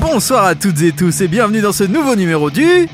Bonsoir 0.00 0.44
à 0.44 0.54
toutes 0.54 0.82
et 0.82 0.92
tous 0.92 1.20
et 1.20 1.28
bienvenue 1.28 1.60
dans 1.60 1.72
ce 1.72 1.84
nouveau 1.84 2.16
numéro 2.16 2.50
du... 2.50 2.88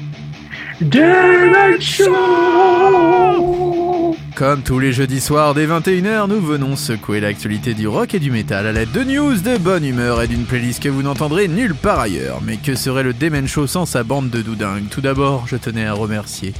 Comme 4.34 4.62
tous 4.62 4.79
les 4.79 4.95
jeudis 4.95 5.21
soirs 5.21 5.52
dès 5.52 5.66
21h, 5.66 6.27
nous 6.27 6.41
venons 6.41 6.75
secouer 6.75 7.21
l'actualité 7.21 7.75
du 7.75 7.87
rock 7.87 8.15
et 8.15 8.19
du 8.19 8.30
métal 8.30 8.66
à 8.66 8.73
l'aide 8.73 8.91
de 8.91 9.05
news, 9.05 9.37
de 9.37 9.59
bonne 9.59 9.85
humeur 9.85 10.23
et 10.23 10.27
d'une 10.27 10.47
playlist 10.47 10.83
que 10.83 10.88
vous 10.88 11.02
n'entendrez 11.02 11.48
nulle 11.48 11.74
part 11.74 12.01
ailleurs. 12.01 12.41
Mais 12.43 12.57
que 12.57 12.74
serait 12.74 13.02
le 13.02 13.12
Demen 13.12 13.47
Show 13.47 13.66
sans 13.66 13.85
sa 13.85 14.05
bande 14.05 14.30
de 14.30 14.41
doudingues? 14.41 14.88
Tout 14.91 15.02
d'abord, 15.02 15.47
je 15.47 15.57
tenais 15.57 15.85
à 15.85 15.93
remercier 15.93 16.55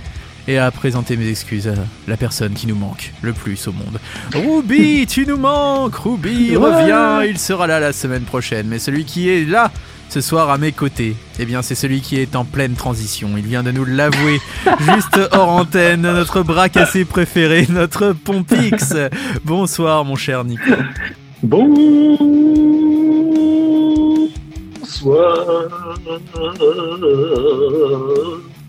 et 0.47 0.59
à 0.59 0.71
présenter 0.71 1.17
mes 1.17 1.29
excuses 1.29 1.67
à 1.69 1.75
la 2.07 2.17
personne 2.19 2.53
qui 2.53 2.67
nous 2.67 2.77
manque 2.77 3.15
le 3.23 3.33
plus 3.33 3.69
au 3.69 3.73
monde. 3.73 3.99
Ruby, 4.35 5.07
tu 5.07 5.25
nous 5.25 5.39
manques 5.39 5.95
Ruby, 5.95 6.57
reviens, 6.57 7.23
il 7.23 7.39
sera 7.39 7.67
là 7.67 7.81
la 7.81 7.95
semaine 7.95 8.25
prochaine. 8.25 8.67
Mais 8.69 8.79
celui 8.79 9.07
qui 9.07 9.31
est 9.31 9.47
là 9.47 9.71
ce 10.11 10.21
soir 10.21 10.51
à 10.51 10.59
mes 10.59 10.73
côtés, 10.73 11.15
eh 11.39 11.45
bien 11.47 11.63
c'est 11.63 11.77
celui 11.77 12.01
qui 12.01 12.19
est 12.19 12.35
en 12.35 12.45
pleine 12.45 12.75
transition. 12.75 13.31
Il 13.37 13.45
vient 13.47 13.63
de 13.63 13.71
nous 13.71 13.85
l'avouer 13.85 14.41
juste 14.81 15.21
hors 15.31 15.51
antenne, 15.51 16.03
notre 16.03 16.43
bras 16.43 16.69
cassé 16.69 17.05
préféré, 17.05 17.67
notre 17.71 18.13
Pompix. 18.13 18.95
Bonsoir 19.45 20.05
mon 20.05 20.17
cher 20.17 20.45
Nico. 20.45 20.73
Bonsoir. 21.45 22.19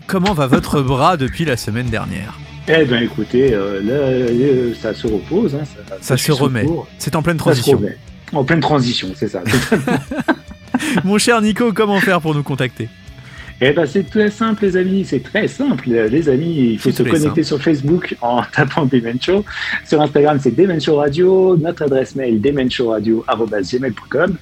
Comment 0.06 0.34
va 0.34 0.46
votre 0.46 0.80
bras 0.80 1.16
depuis 1.16 1.44
la 1.44 1.56
semaine 1.56 1.86
dernière? 1.86 2.38
Eh 2.68 2.84
ben 2.84 3.02
écoutez, 3.02 3.52
euh, 3.52 3.82
là, 3.82 3.94
euh, 3.94 4.74
ça 4.80 4.94
se 4.94 5.08
repose. 5.08 5.56
Hein, 5.56 5.64
ça, 5.64 5.96
Ça 6.00 6.16
se 6.16 6.30
remet. 6.30 6.66
C'est 6.98 7.16
en 7.16 7.22
pleine 7.22 7.36
Ça 7.38 7.40
se 7.40 7.44
transition. 7.50 7.78
remet. 7.78 7.98
En 8.32 8.44
pleine 8.44 8.60
transition, 8.60 9.08
c'est 9.16 9.28
ça. 9.28 9.42
Mon 11.04 11.18
cher 11.18 11.40
Nico, 11.42 11.72
comment 11.72 12.00
faire 12.00 12.20
pour 12.20 12.34
nous 12.34 12.42
contacter? 12.42 12.88
Eh 13.64 13.70
ben 13.70 13.86
c'est 13.86 14.10
très 14.10 14.28
simple 14.28 14.64
les 14.64 14.76
amis, 14.76 15.04
c'est 15.04 15.22
très 15.22 15.46
simple 15.46 15.88
les 15.88 16.28
amis. 16.28 16.70
Il 16.72 16.78
faut 16.80 16.90
se 16.90 17.04
connecter 17.04 17.44
sur 17.44 17.62
Facebook 17.62 18.16
en 18.20 18.42
tapant 18.52 18.86
Demen 18.86 19.22
Show. 19.22 19.44
Sur 19.86 20.00
Instagram 20.00 20.40
c'est 20.42 20.50
Demen 20.56 20.80
Show 20.80 20.96
Radio. 20.96 21.56
Notre 21.56 21.84
adresse 21.84 22.16
mail 22.16 22.40
demenshowradio@gmail.com 22.40 24.34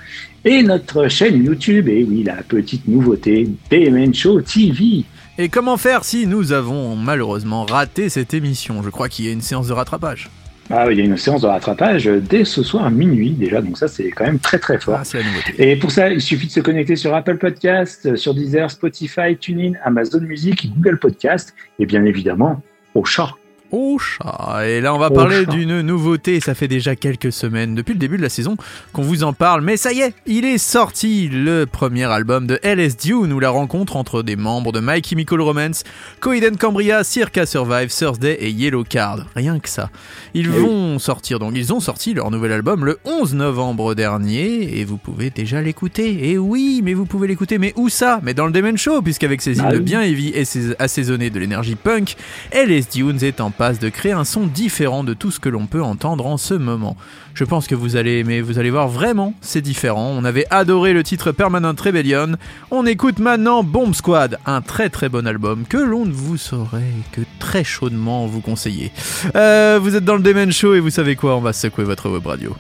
et 0.47 0.63
notre 0.63 1.09
chaîne 1.09 1.45
YouTube. 1.45 1.89
Et 1.89 2.03
oui 2.03 2.23
la 2.25 2.37
petite 2.37 2.89
nouveauté 2.89 3.47
Demen 3.71 4.15
Show 4.15 4.41
TV. 4.41 5.05
Et 5.37 5.51
comment 5.51 5.77
faire 5.77 6.05
si 6.05 6.27
nous 6.27 6.53
avons 6.53 6.97
malheureusement 6.97 7.67
raté 7.67 8.09
cette 8.09 8.33
émission? 8.33 8.83
Je 8.83 8.89
crois 8.89 9.11
qu'il 9.11 9.27
y 9.27 9.29
a 9.29 9.33
une 9.33 9.43
séance 9.43 9.69
de 9.69 9.75
rattrapage. 9.75 10.31
Ah, 10.71 10.87
il 10.91 10.99
y 10.99 11.01
a 11.01 11.05
une 11.05 11.17
séance 11.17 11.43
de 11.43 11.49
rattrapage 11.49 12.05
dès 12.05 12.45
ce 12.45 12.63
soir 12.63 12.85
à 12.85 12.91
minuit 12.91 13.31
déjà, 13.31 13.61
donc 13.61 13.77
ça 13.77 13.89
c'est 13.89 14.11
quand 14.11 14.25
même 14.25 14.39
très 14.39 14.59
très 14.59 14.79
fort. 14.79 15.01
Ah. 15.03 15.19
Et 15.59 15.77
pour 15.77 15.91
ça, 15.91 16.11
il 16.11 16.21
suffit 16.21 16.47
de 16.47 16.53
se 16.53 16.61
connecter 16.61 16.95
sur 16.95 17.15
Apple 17.15 17.39
Podcast, 17.39 18.15
sur 18.17 18.35
Deezer, 18.35 18.71
Spotify, 18.71 19.37
TuneIn, 19.37 19.73
Amazon 19.85 20.21
Music, 20.21 20.73
Google 20.77 20.99
Podcast 20.99 21.55
et 21.79 21.87
bien 21.87 22.05
évidemment 22.05 22.63
au 22.95 23.05
chat. 23.05 23.31
Au 23.71 23.99
chat. 23.99 24.67
Et 24.67 24.81
là, 24.81 24.95
on 24.95 24.99
va 24.99 25.11
parler 25.11 25.47
d'une 25.47 25.81
nouveauté. 25.81 26.41
Ça 26.41 26.55
fait 26.55 26.69
déjà 26.69 26.97
quelques 26.97 27.33
semaines, 27.33 27.75
depuis 27.75 27.93
le 27.93 27.99
début 27.99 28.17
de 28.17 28.23
la 28.23 28.29
saison, 28.29 28.57
qu'on 28.93 29.03
vous 29.03 29.23
en 29.23 29.33
parle. 29.33 29.63
Mais 29.63 29.77
ça 29.77 29.93
y 29.93 30.01
est, 30.01 30.15
il 30.27 30.45
est 30.45 30.59
sorti 30.59 31.29
le 31.29 31.67
premier 31.67 32.05
album 32.05 32.47
de 32.47 32.59
LS 32.63 32.97
Dune, 32.97 33.33
où 33.33 33.41
la 33.41 33.51
rencontre 33.51 33.97
entre 33.97 34.23
des 34.23 34.37
membres 34.37 34.73
de 34.73 34.81
My 34.81 35.03
Chemical 35.03 35.41
Romance, 35.41 35.85
and 36.27 36.57
Cambria, 36.59 37.05
Circa 37.05 37.47
Survive, 37.47 37.95
Thursday 37.95 38.37
et 38.41 38.51
Yellow 38.51 38.85
Card. 38.85 39.27
Rien 39.35 39.59
que 39.59 39.69
ça. 39.69 39.91
Ils 40.35 40.49
oui. 40.49 40.63
vont 40.63 40.99
sortir, 40.99 41.39
donc 41.39 41.53
ils 41.55 41.73
ont 41.73 41.81
sorti 41.81 42.15
leur 42.15 42.31
nouvel 42.31 42.53
album 42.53 42.85
le 42.85 42.99
11 43.05 43.35
novembre 43.35 43.95
dernier, 43.95 44.79
et 44.79 44.85
vous 44.85 44.97
pouvez 44.97 45.31
déjà 45.31 45.63
l'écouter. 45.63 46.31
Et 46.31 46.39
oui, 46.39 46.81
mais 46.83 46.95
vous 46.95 47.07
pouvez 47.07 47.29
l'écouter, 47.29 47.59
mais 47.59 47.73
où 47.77 47.89
ça? 47.89 48.21
Mais 48.23 48.35
dans 48.35 48.47
le 48.47 48.53
Demen 48.53 48.77
Show, 48.77 49.03
puisqu'avec 49.03 49.43
ses 49.43 49.61
Ah 49.61 49.65
hymnes 49.65 49.79
oui. 49.79 49.81
bien 49.81 50.03
heavy 50.03 50.29
et 50.35 50.45
ses 50.45 50.75
assaisonnés 50.79 51.31
de 51.31 51.39
l'énergie 51.39 51.77
punk, 51.77 52.17
LS 52.53 52.89
Dunes 52.89 53.23
est 53.23 53.41
en 53.41 53.51
de 53.61 53.91
créer 53.91 54.13
un 54.13 54.25
son 54.25 54.47
différent 54.47 55.05
de 55.05 55.13
tout 55.13 55.31
ce 55.31 55.39
que 55.39 55.51
l'on 55.51 55.67
peut 55.67 55.83
entendre 55.83 56.25
en 56.27 56.39
ce 56.39 56.55
moment. 56.55 56.97
Je 57.35 57.45
pense 57.45 57.67
que 57.67 57.75
vous 57.75 57.97
allez 57.97 58.19
aimer, 58.19 58.41
vous 58.41 58.59
allez 58.59 58.71
voir 58.71 58.89
vraiment, 58.89 59.35
c'est 59.43 59.61
différent. 59.61 60.15
On 60.17 60.25
avait 60.25 60.47
adoré 60.51 60.95
le 60.95 61.03
titre 61.03 61.31
Permanent 61.31 61.75
Rebellion. 61.79 62.37
On 62.71 62.87
écoute 62.87 63.19
maintenant 63.19 63.63
Bomb 63.63 63.93
Squad, 63.93 64.39
un 64.47 64.63
très 64.63 64.89
très 64.89 65.11
bon 65.11 65.27
album 65.27 65.65
que 65.69 65.77
l'on 65.77 66.07
ne 66.07 66.13
vous 66.13 66.39
saurait 66.39 66.95
que 67.13 67.21
très 67.39 67.63
chaudement 67.63 68.27
vous 68.27 68.41
conseiller. 68.41 68.93
Euh, 69.37 69.79
vous 69.81 69.95
êtes 69.95 70.07
dans 70.07 70.17
le 70.17 70.23
Demen 70.23 70.51
Show 70.51 70.75
et 70.75 70.81
vous 70.81 70.89
savez 70.89 71.15
quoi, 71.15 71.37
on 71.37 71.43
va 71.43 71.53
secouer 71.53 71.85
votre 71.85 72.09
web 72.09 72.27
radio. 72.27 72.57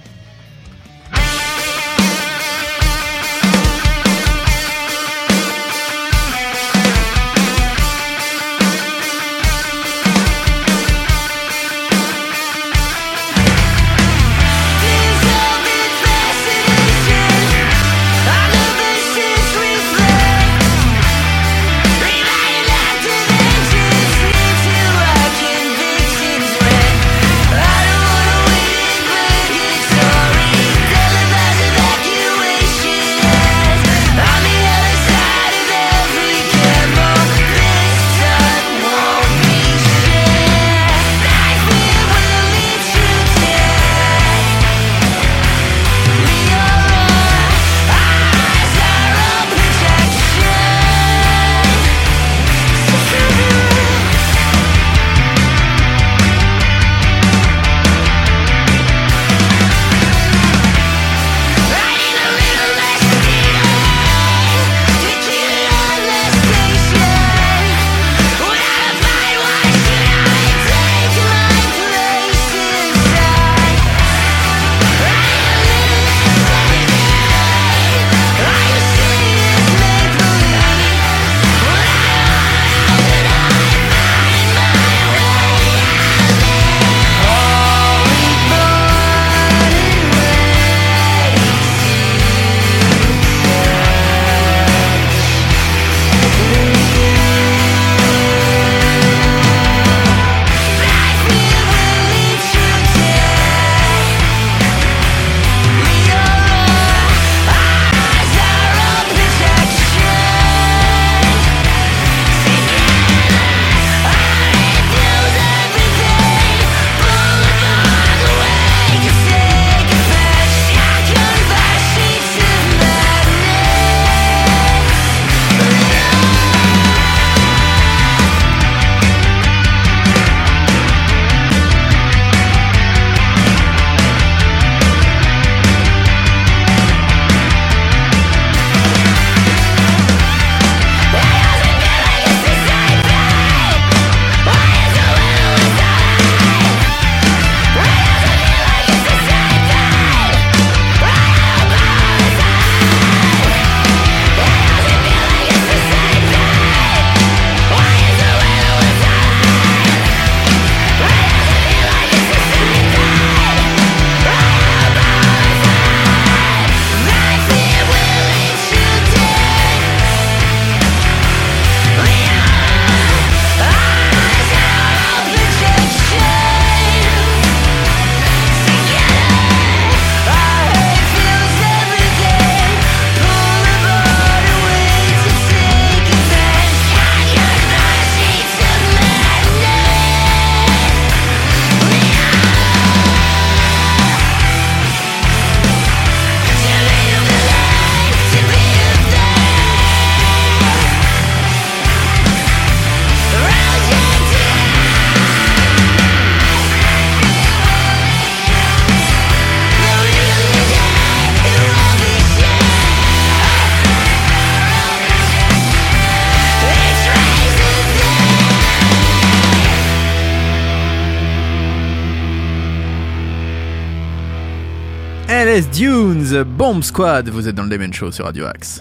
Bomb 226.12 226.83
Squad, 226.83 227.28
vous 227.28 227.47
êtes 227.47 227.54
dans 227.54 227.62
le 227.62 227.68
Demen 227.68 227.92
Show 227.92 228.10
sur 228.10 228.24
Radio 228.24 228.47
Axe. 228.47 228.80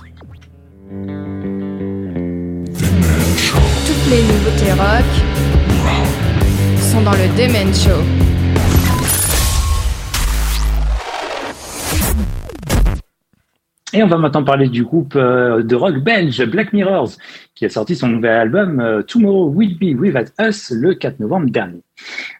Toutes 3.86 4.10
les 4.10 4.24
nouveautés 4.24 4.72
rock 4.72 5.06
sont 6.92 7.02
dans 7.02 7.12
le 7.12 7.28
Demen 7.38 7.72
Show. 7.74 8.29
Et 13.92 14.04
on 14.04 14.08
va 14.08 14.18
maintenant 14.18 14.44
parler 14.44 14.70
du 14.70 14.84
groupe 14.84 15.16
euh, 15.16 15.64
de 15.64 15.76
rock 15.76 15.98
belge 15.98 16.46
Black 16.46 16.74
Mirrors, 16.74 17.10
qui 17.56 17.66
a 17.66 17.70
sorti 17.70 17.96
son 17.96 18.08
nouvel 18.08 18.36
album 18.36 18.80
euh, 18.80 19.02
Tomorrow 19.02 19.50
Will 19.50 19.80
Be 19.80 20.00
With 20.00 20.32
Us 20.40 20.70
le 20.70 20.94
4 20.94 21.20
novembre 21.20 21.50
dernier. 21.50 21.82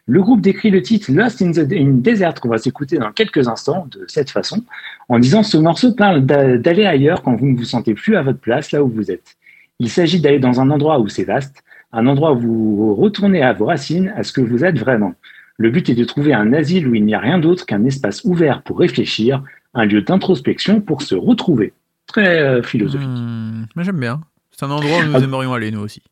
Le 0.06 0.22
groupe 0.22 0.40
décrit 0.40 0.70
le 0.70 0.80
titre 0.80 1.10
Lost 1.10 1.42
in 1.42 1.50
the 1.50 1.66
Desert 1.66 2.34
qu'on 2.34 2.50
va 2.50 2.58
s'écouter 2.58 2.98
dans 2.98 3.10
quelques 3.10 3.48
instants 3.48 3.88
de 3.90 4.04
cette 4.06 4.30
façon, 4.30 4.62
en 5.08 5.18
disant 5.18 5.42
ce 5.42 5.56
morceau 5.56 5.92
parle 5.92 6.24
d'aller 6.24 6.86
ailleurs 6.86 7.22
quand 7.22 7.34
vous 7.34 7.46
ne 7.46 7.56
vous 7.56 7.64
sentez 7.64 7.94
plus 7.94 8.14
à 8.14 8.22
votre 8.22 8.38
place 8.38 8.70
là 8.70 8.84
où 8.84 8.88
vous 8.88 9.10
êtes. 9.10 9.36
Il 9.80 9.90
s'agit 9.90 10.20
d'aller 10.20 10.38
dans 10.38 10.60
un 10.60 10.70
endroit 10.70 11.00
où 11.00 11.08
c'est 11.08 11.24
vaste, 11.24 11.64
un 11.92 12.06
endroit 12.06 12.32
où 12.32 12.38
vous 12.38 12.94
retournez 12.94 13.42
à 13.42 13.52
vos 13.54 13.66
racines, 13.66 14.12
à 14.14 14.22
ce 14.22 14.32
que 14.32 14.40
vous 14.40 14.64
êtes 14.64 14.78
vraiment. 14.78 15.14
Le 15.56 15.70
but 15.70 15.88
est 15.88 15.94
de 15.94 16.04
trouver 16.04 16.32
un 16.32 16.52
asile 16.52 16.86
où 16.86 16.94
il 16.94 17.04
n'y 17.04 17.14
a 17.14 17.18
rien 17.18 17.38
d'autre 17.38 17.66
qu'un 17.66 17.84
espace 17.84 18.22
ouvert 18.24 18.62
pour 18.62 18.78
réfléchir, 18.78 19.42
un 19.74 19.84
lieu 19.86 20.02
d'introspection 20.02 20.80
pour 20.80 21.02
se 21.02 21.14
retrouver. 21.14 21.72
Très 22.06 22.40
euh, 22.42 22.62
philosophique. 22.62 23.06
Hmm, 23.08 23.64
j'aime 23.78 24.00
bien. 24.00 24.20
C'est 24.50 24.64
un 24.64 24.70
endroit 24.70 24.98
où 24.98 25.04
nous 25.06 25.16
Ah. 25.16 25.20
aimerions 25.20 25.52
aller, 25.54 25.70
nous 25.70 25.80
aussi. 25.80 26.02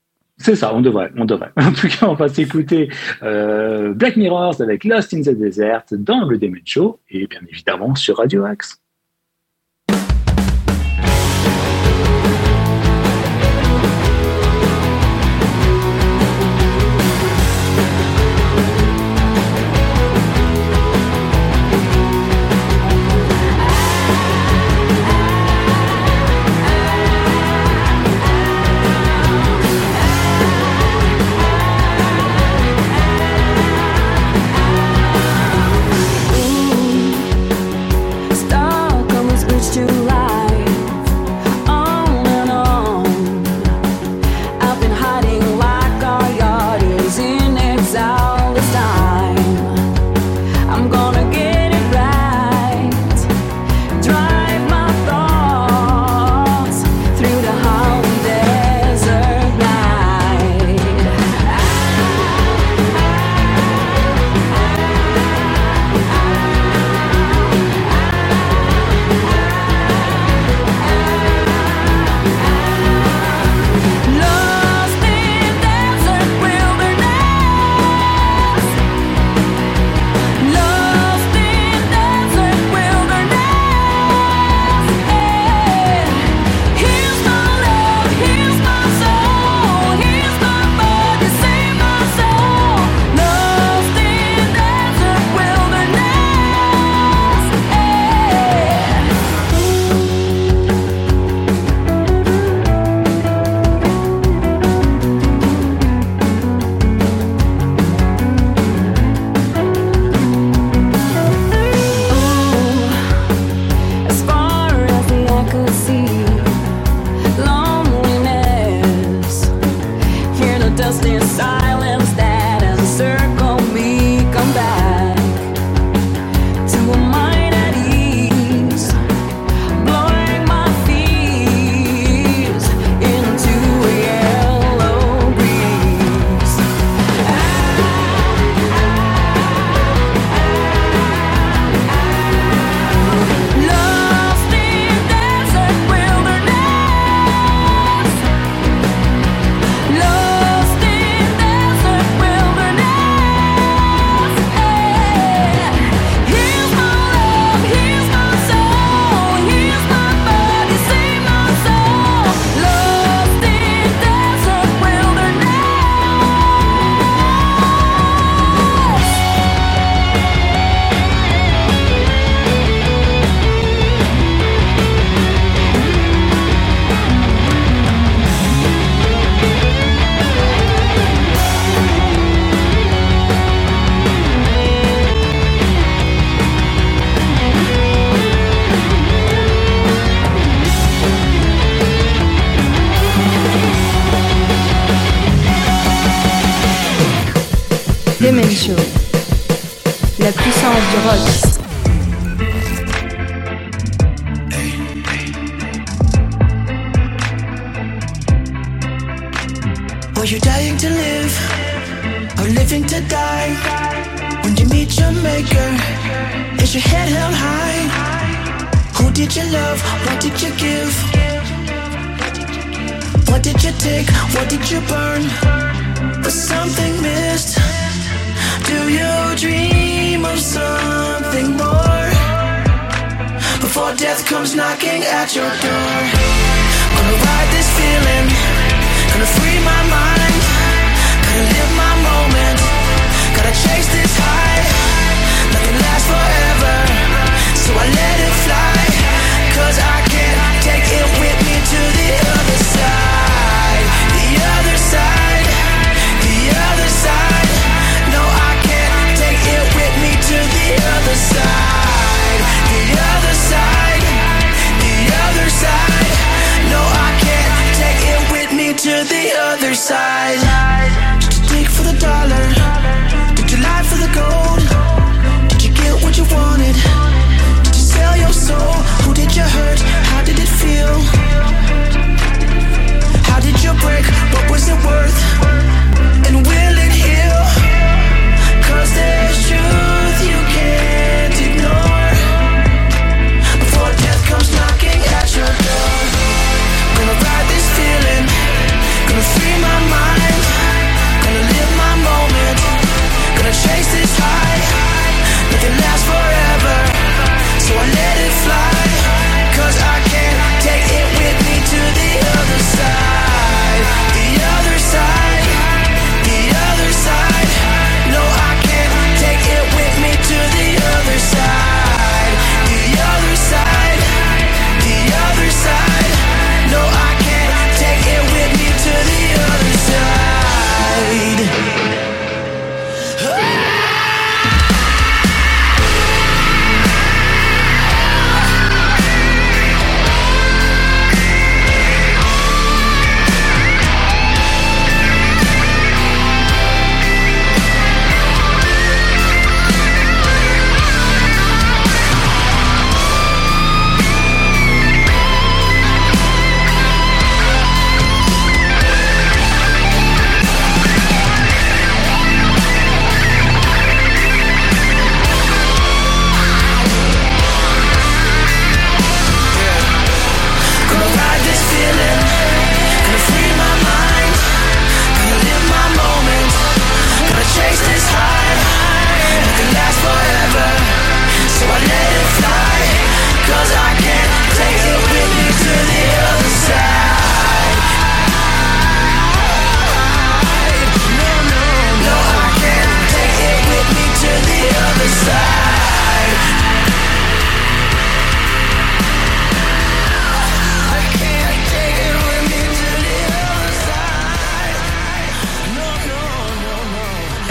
C'est 0.41 0.55
ça, 0.55 0.73
on 0.73 0.81
devrait, 0.81 1.11
on 1.17 1.25
devrait. 1.25 1.51
En 1.57 1.73
tout 1.73 1.89
cas, 1.89 2.07
on 2.07 2.15
va 2.15 2.29
s'écouter 2.29 2.89
euh, 3.25 3.93
Black 3.93 4.17
Mirrors 4.17 4.61
avec 4.61 4.85
Lost 4.85 5.13
in 5.13 5.23
the 5.23 5.37
Desert 5.37 5.83
dans 5.91 6.25
le 6.29 6.39
Demon 6.39 6.61
Show 6.65 7.01
et 7.11 7.27
bien 7.27 7.41
évidemment 7.51 7.95
sur 7.97 8.19
Radio 8.19 8.45
Axe. 8.45 8.81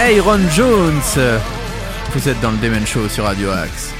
Aaron 0.08 0.40
Jones 0.56 1.02
Vous 2.14 2.30
êtes 2.30 2.40
dans 2.40 2.52
le 2.52 2.58
Demen 2.60 2.88
Show 2.88 3.10
sur 3.10 3.26
Radio 3.26 3.50
Axe. 3.50 3.94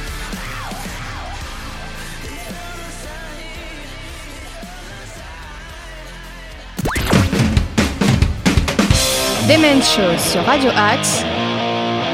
Demen 9.50 9.82
Show 9.82 10.18
sur 10.18 10.46
Radio 10.46 10.70
Axe, 10.78 11.26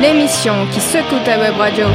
l'émission 0.01 0.65
qui 0.73 0.79
secoue 0.79 1.23
ta 1.23 1.37
web 1.37 1.55
radio. 1.55 1.85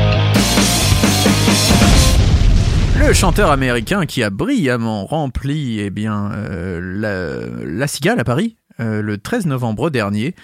Le 3.00 3.12
chanteur 3.12 3.50
américain 3.50 4.07
qui 4.07 4.23
a 4.23 4.31
brillamment 4.31 5.05
rempli 5.05 5.81
eh 5.81 5.90
bien, 5.90 6.31
euh, 6.33 6.81
la, 6.81 7.67
la 7.67 7.87
Cigale 7.88 8.21
à 8.21 8.25
Paris 8.25 8.57
euh, 8.78 9.02
le 9.02 9.19
13 9.19 9.47
novembre 9.47 9.90
dernier 9.90 10.37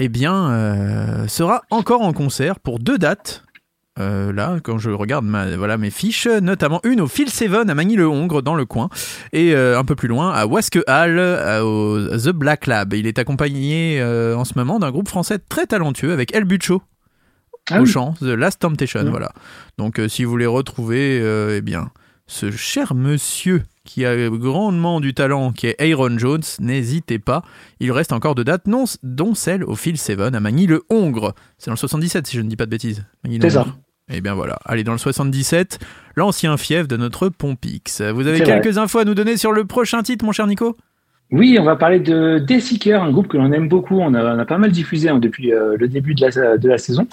eh 0.00 0.08
bien, 0.08 0.50
euh, 0.50 1.28
sera 1.28 1.62
encore 1.70 2.00
en 2.02 2.12
concert 2.12 2.58
pour 2.58 2.78
deux 2.80 2.98
dates. 2.98 3.44
Euh, 3.98 4.32
là, 4.32 4.56
quand 4.62 4.78
je 4.78 4.90
regarde 4.90 5.26
ma, 5.26 5.56
voilà, 5.56 5.76
mes 5.76 5.90
fiches, 5.90 6.26
notamment 6.26 6.80
une 6.84 7.02
au 7.02 7.06
Phil 7.06 7.28
Seven 7.28 7.68
à 7.68 7.74
Magny-le-Hongre, 7.74 8.40
dans 8.42 8.54
le 8.54 8.64
coin, 8.64 8.88
et 9.32 9.54
euh, 9.54 9.78
un 9.78 9.84
peu 9.84 9.94
plus 9.94 10.08
loin 10.08 10.32
à 10.32 10.46
Wasque 10.46 10.78
Hall, 10.88 11.18
au 11.62 11.98
The 12.16 12.30
Black 12.30 12.66
Lab. 12.66 12.94
Il 12.94 13.06
est 13.06 13.18
accompagné 13.18 14.02
en 14.02 14.44
ce 14.44 14.54
moment 14.56 14.78
d'un 14.78 14.90
groupe 14.90 15.08
français 15.08 15.38
très 15.38 15.66
talentueux 15.66 16.12
avec 16.12 16.34
El 16.34 16.44
Bucho 16.44 16.82
Ah 17.70 17.80
au 17.80 17.84
oui. 17.84 17.90
chant, 17.90 18.14
The 18.20 18.32
Last 18.32 18.60
Temptation, 18.60 19.04
voilà. 19.10 19.32
Donc 19.76 20.00
si 20.08 20.24
vous 20.24 20.30
voulez 20.30 20.46
retrouver, 20.46 21.20
euh, 21.20 21.56
eh 21.58 21.60
bien, 21.60 21.90
ce 22.30 22.52
cher 22.52 22.94
monsieur 22.94 23.64
qui 23.84 24.06
a 24.06 24.30
grandement 24.30 25.00
du 25.00 25.14
talent, 25.14 25.50
qui 25.50 25.66
est 25.66 25.80
Aaron 25.80 26.16
Jones, 26.16 26.42
n'hésitez 26.60 27.18
pas. 27.18 27.42
Il 27.80 27.90
reste 27.90 28.12
encore 28.12 28.36
de 28.36 28.44
dates, 28.44 28.68
non, 28.68 28.84
dont 29.02 29.34
celle 29.34 29.64
au 29.64 29.74
Phil 29.74 29.98
Seven 29.98 30.34
à 30.36 30.40
Magny-le-Hongre. 30.40 31.34
C'est 31.58 31.66
dans 31.66 31.72
le 31.72 31.78
77 31.78 32.28
si 32.28 32.36
je 32.36 32.42
ne 32.42 32.48
dis 32.48 32.54
pas 32.54 32.66
de 32.66 32.70
bêtises. 32.70 33.04
C'est 33.24 33.50
ça. 33.50 33.60
Magny-le-Hongre. 33.60 33.78
Eh 34.12 34.20
bien 34.20 34.34
voilà, 34.34 34.58
allez 34.64 34.84
dans 34.84 34.92
le 34.92 34.98
77, 34.98 35.78
l'ancien 36.14 36.56
fief 36.56 36.86
de 36.86 36.96
notre 36.96 37.28
Pompix. 37.28 38.00
Vous 38.00 38.26
avez 38.26 38.38
vrai. 38.38 38.60
quelques 38.60 38.78
infos 38.78 38.98
à 38.98 39.04
nous 39.04 39.14
donner 39.14 39.36
sur 39.36 39.52
le 39.52 39.64
prochain 39.64 40.02
titre, 40.02 40.24
mon 40.24 40.32
cher 40.32 40.46
Nico? 40.46 40.76
Oui, 41.32 41.56
on 41.60 41.64
va 41.64 41.76
parler 41.76 42.00
de 42.00 42.38
Deathseeker, 42.38 43.02
un 43.02 43.10
groupe 43.10 43.28
que 43.28 43.36
l'on 43.36 43.52
aime 43.52 43.68
beaucoup. 43.68 44.00
On 44.00 44.14
a, 44.14 44.36
on 44.36 44.38
a 44.38 44.44
pas 44.44 44.58
mal 44.58 44.72
diffusé 44.72 45.08
hein, 45.08 45.18
depuis 45.18 45.52
euh, 45.52 45.76
le 45.76 45.86
début 45.88 46.14
de 46.14 46.26
la, 46.26 46.58
de 46.58 46.68
la 46.68 46.78
saison. 46.78 47.06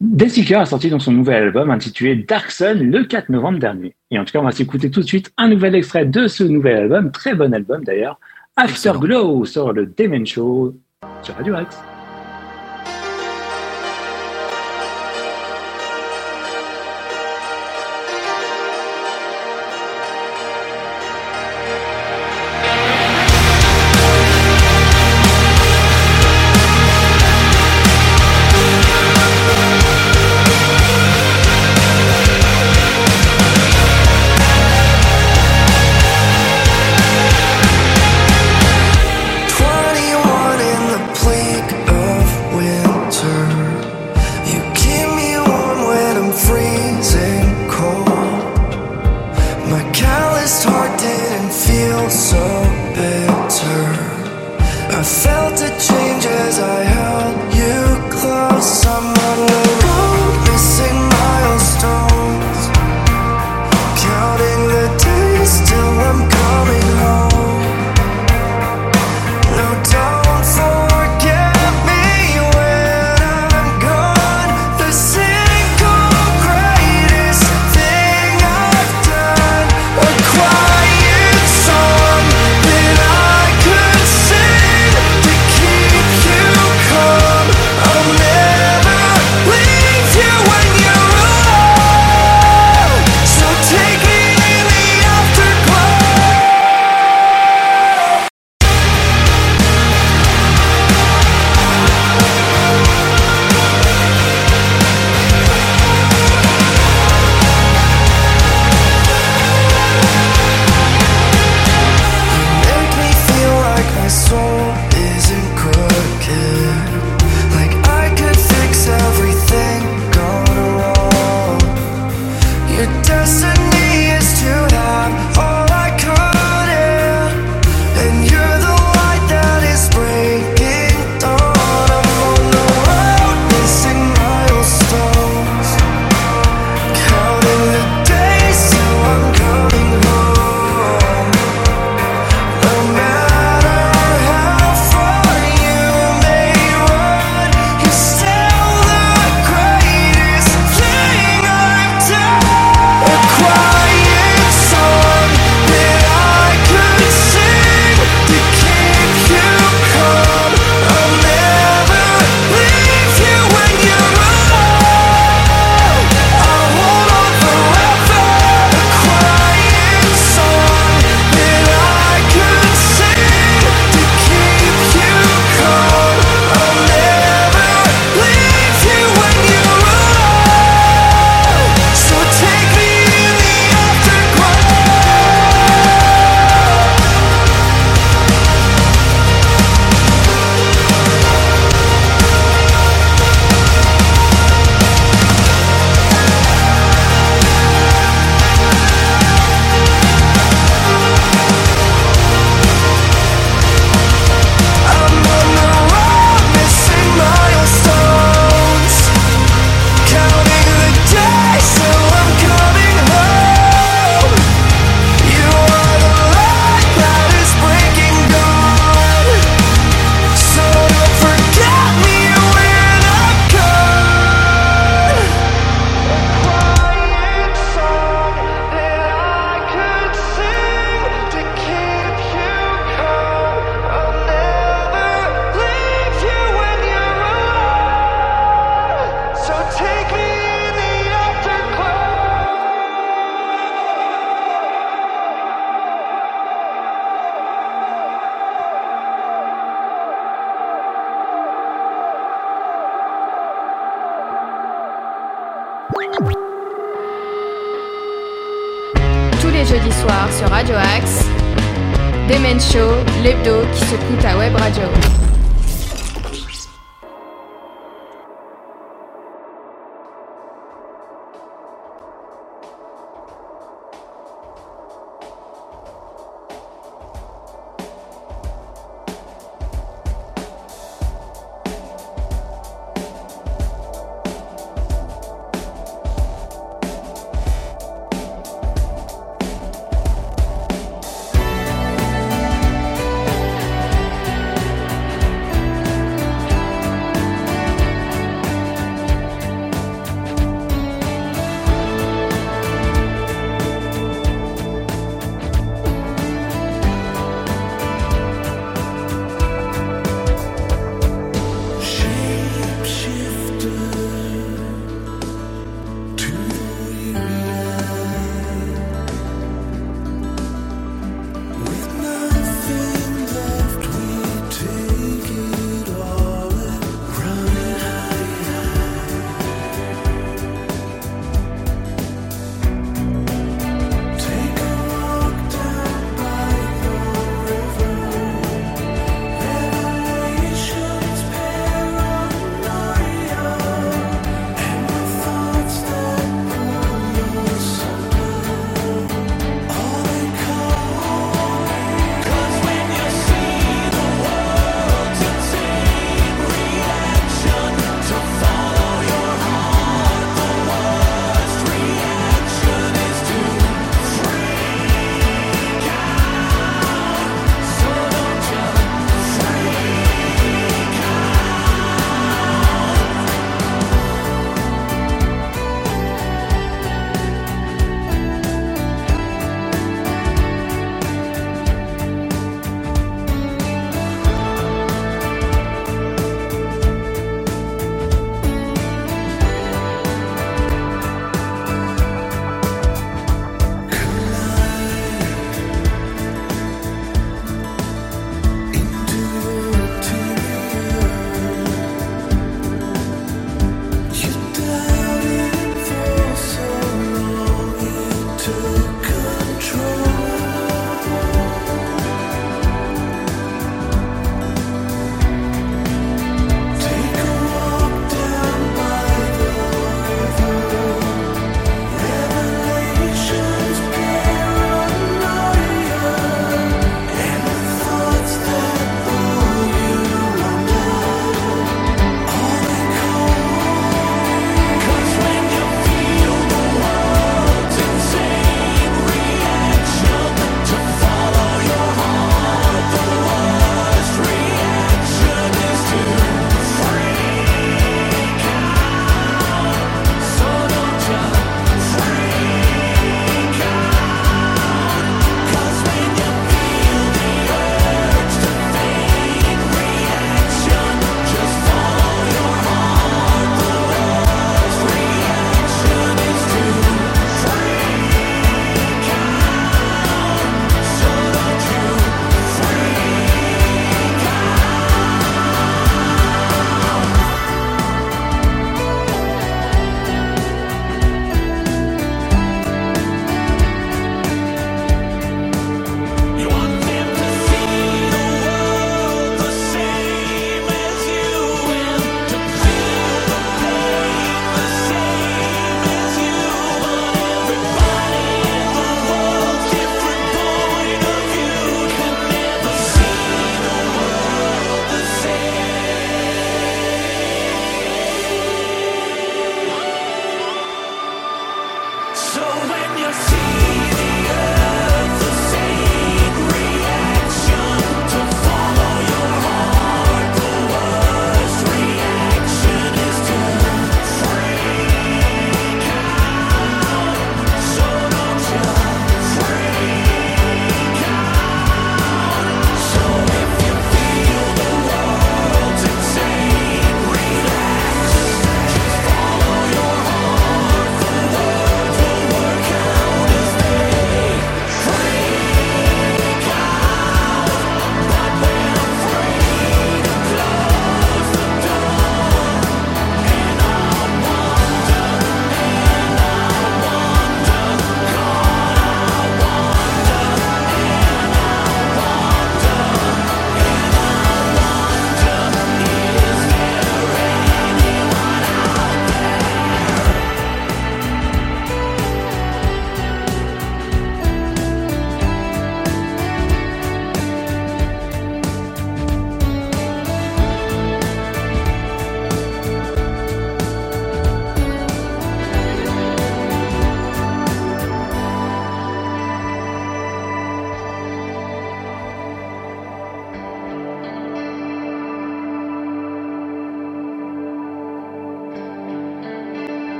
Deathseeker 0.00 0.60
a 0.60 0.66
sorti 0.66 0.90
donc 0.90 1.02
son 1.02 1.12
nouvel 1.12 1.44
album 1.44 1.70
intitulé 1.70 2.16
Dark 2.16 2.50
Sun 2.50 2.90
le 2.90 3.04
4 3.04 3.30
novembre 3.30 3.58
dernier. 3.58 3.94
Et 4.10 4.18
en 4.18 4.24
tout 4.24 4.32
cas, 4.32 4.40
on 4.40 4.44
va 4.44 4.52
s'écouter 4.52 4.90
tout 4.90 5.00
de 5.00 5.06
suite 5.06 5.32
un 5.38 5.48
nouvel 5.48 5.74
extrait 5.74 6.04
de 6.04 6.28
ce 6.28 6.44
nouvel 6.44 6.76
album, 6.76 7.10
très 7.10 7.34
bon 7.34 7.54
album 7.54 7.82
d'ailleurs, 7.84 8.20
Afterglow 8.56 9.44
sur 9.44 9.72
le 9.72 9.86
Demen 9.86 10.26
Show 10.26 10.76
sur 11.22 11.34
Radio 11.36 11.54
Axe. 11.54 11.78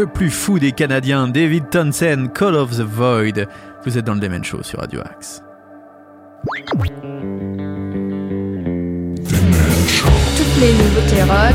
Le 0.00 0.06
plus 0.06 0.30
fou 0.30 0.58
des 0.58 0.72
Canadiens, 0.72 1.28
David 1.28 1.68
Townsend, 1.68 2.32
Call 2.32 2.54
of 2.54 2.70
the 2.70 2.80
Void. 2.80 3.46
Vous 3.84 3.98
êtes 3.98 4.06
dans 4.06 4.14
le 4.14 4.20
Demen 4.20 4.42
Show 4.42 4.62
sur 4.62 4.78
Radio 4.78 5.00
Axe. 5.00 5.42
Toutes 10.38 10.56
les 10.58 10.72
nouveautés 10.72 11.22
rock 11.24 11.54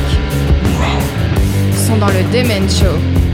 sont 1.88 1.98
dans 1.98 2.06
le 2.06 2.22
Demen 2.32 2.70
Show. 2.70 3.25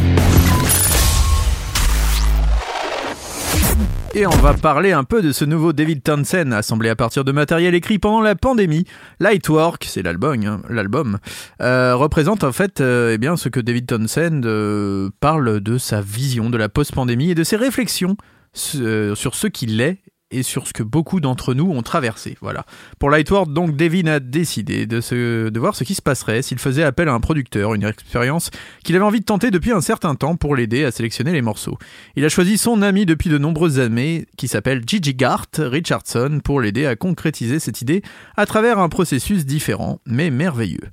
Et 4.14 4.28
on 4.28 4.30
va 4.30 4.54
parler 4.54 4.92
un 4.92 5.06
peu 5.06 5.22
de 5.22 5.32
ce 5.32 5.46
nouveau 5.46 5.72
David 5.72 6.04
Townsend, 6.04 6.52
assemblé 6.52 6.90
à 6.90 6.98
partir 6.98 7.24
de 7.24 7.32
matériel 7.32 7.74
écrit 7.76 7.98
pendant 7.98 8.20
la 8.20 8.36
pandémie. 8.36 8.84
Lightwork, 9.22 9.86
c'est 9.86 10.04
l'album, 10.04 10.44
hein, 10.44 10.62
l'album, 10.70 11.18
euh, 11.62 11.96
représente 11.96 12.44
en 12.44 12.52
fait 12.52 12.82
euh, 12.82 13.14
eh 13.14 13.18
bien, 13.18 13.38
ce 13.38 13.48
que 13.48 13.62
David 13.62 13.88
Townsend 13.88 14.46
euh, 14.46 15.10
parle 15.22 15.62
de 15.62 15.78
sa 15.78 16.02
vision 16.02 16.50
de 16.50 16.58
la 16.58 16.68
post-pandémie 16.68 17.32
et 17.32 17.36
de 17.36 17.46
ses 17.46 17.56
réflexions 17.56 18.18
sur 18.54 19.34
ce 19.34 19.48
qu'il 19.48 19.80
est 19.80 20.00
et 20.32 20.44
sur 20.44 20.68
ce 20.68 20.74
que 20.74 20.84
beaucoup 20.84 21.20
d'entre 21.20 21.54
nous 21.54 21.70
ont 21.70 21.82
traversé. 21.82 22.38
Voilà. 22.42 22.66
Pour 23.00 23.10
Lightwork, 23.10 23.52
donc, 23.52 23.76
Devin 23.76 24.08
a 24.08 24.20
décidé 24.20 24.86
de, 24.86 25.50
de 25.50 25.60
voir 25.60 25.76
ce 25.76 25.84
qui 25.84 25.96
se 25.96 26.02
passerait 26.02 26.42
s'il 26.42 26.60
faisait 26.60 26.84
appel 26.84 27.10
à 27.10 27.14
un 27.14 27.20
producteur, 27.20 27.74
une 27.74 27.84
expérience 27.84 28.52
qu'il 28.84 28.96
avait 28.96 29.06
envie 29.06 29.20
de 29.20 29.26
tenter 29.26 29.52
depuis 29.52 29.72
un 29.72 29.82
certain 29.82 30.16
temps 30.16 30.36
pour 30.36 30.56
l'aider 30.56 30.84
à 30.84 30.92
sélectionner 30.92 31.32
les 31.32 31.42
morceaux. 31.42 31.78
Il 32.16 32.26
a 32.26 32.30
choisi 32.30 32.58
son 32.58 32.82
ami 32.82 33.06
depuis 33.06 33.30
de 33.30 33.38
nombreuses 33.38 33.80
années, 33.80 34.26
qui 34.38 34.48
s'appelle 34.48 34.84
Gigi 34.86 35.14
Gart 35.14 35.48
Richardson, 35.58 36.40
pour 36.44 36.62
l'aider 36.62 36.86
à 36.86 36.96
concrétiser 36.96 37.60
cette 37.60 37.82
idée 37.82 38.02
à 38.38 38.46
travers 38.46 38.80
un 38.80 38.90
processus 38.90 39.46
différent, 39.46 40.00
mais 40.06 40.30
merveilleux. 40.30 40.90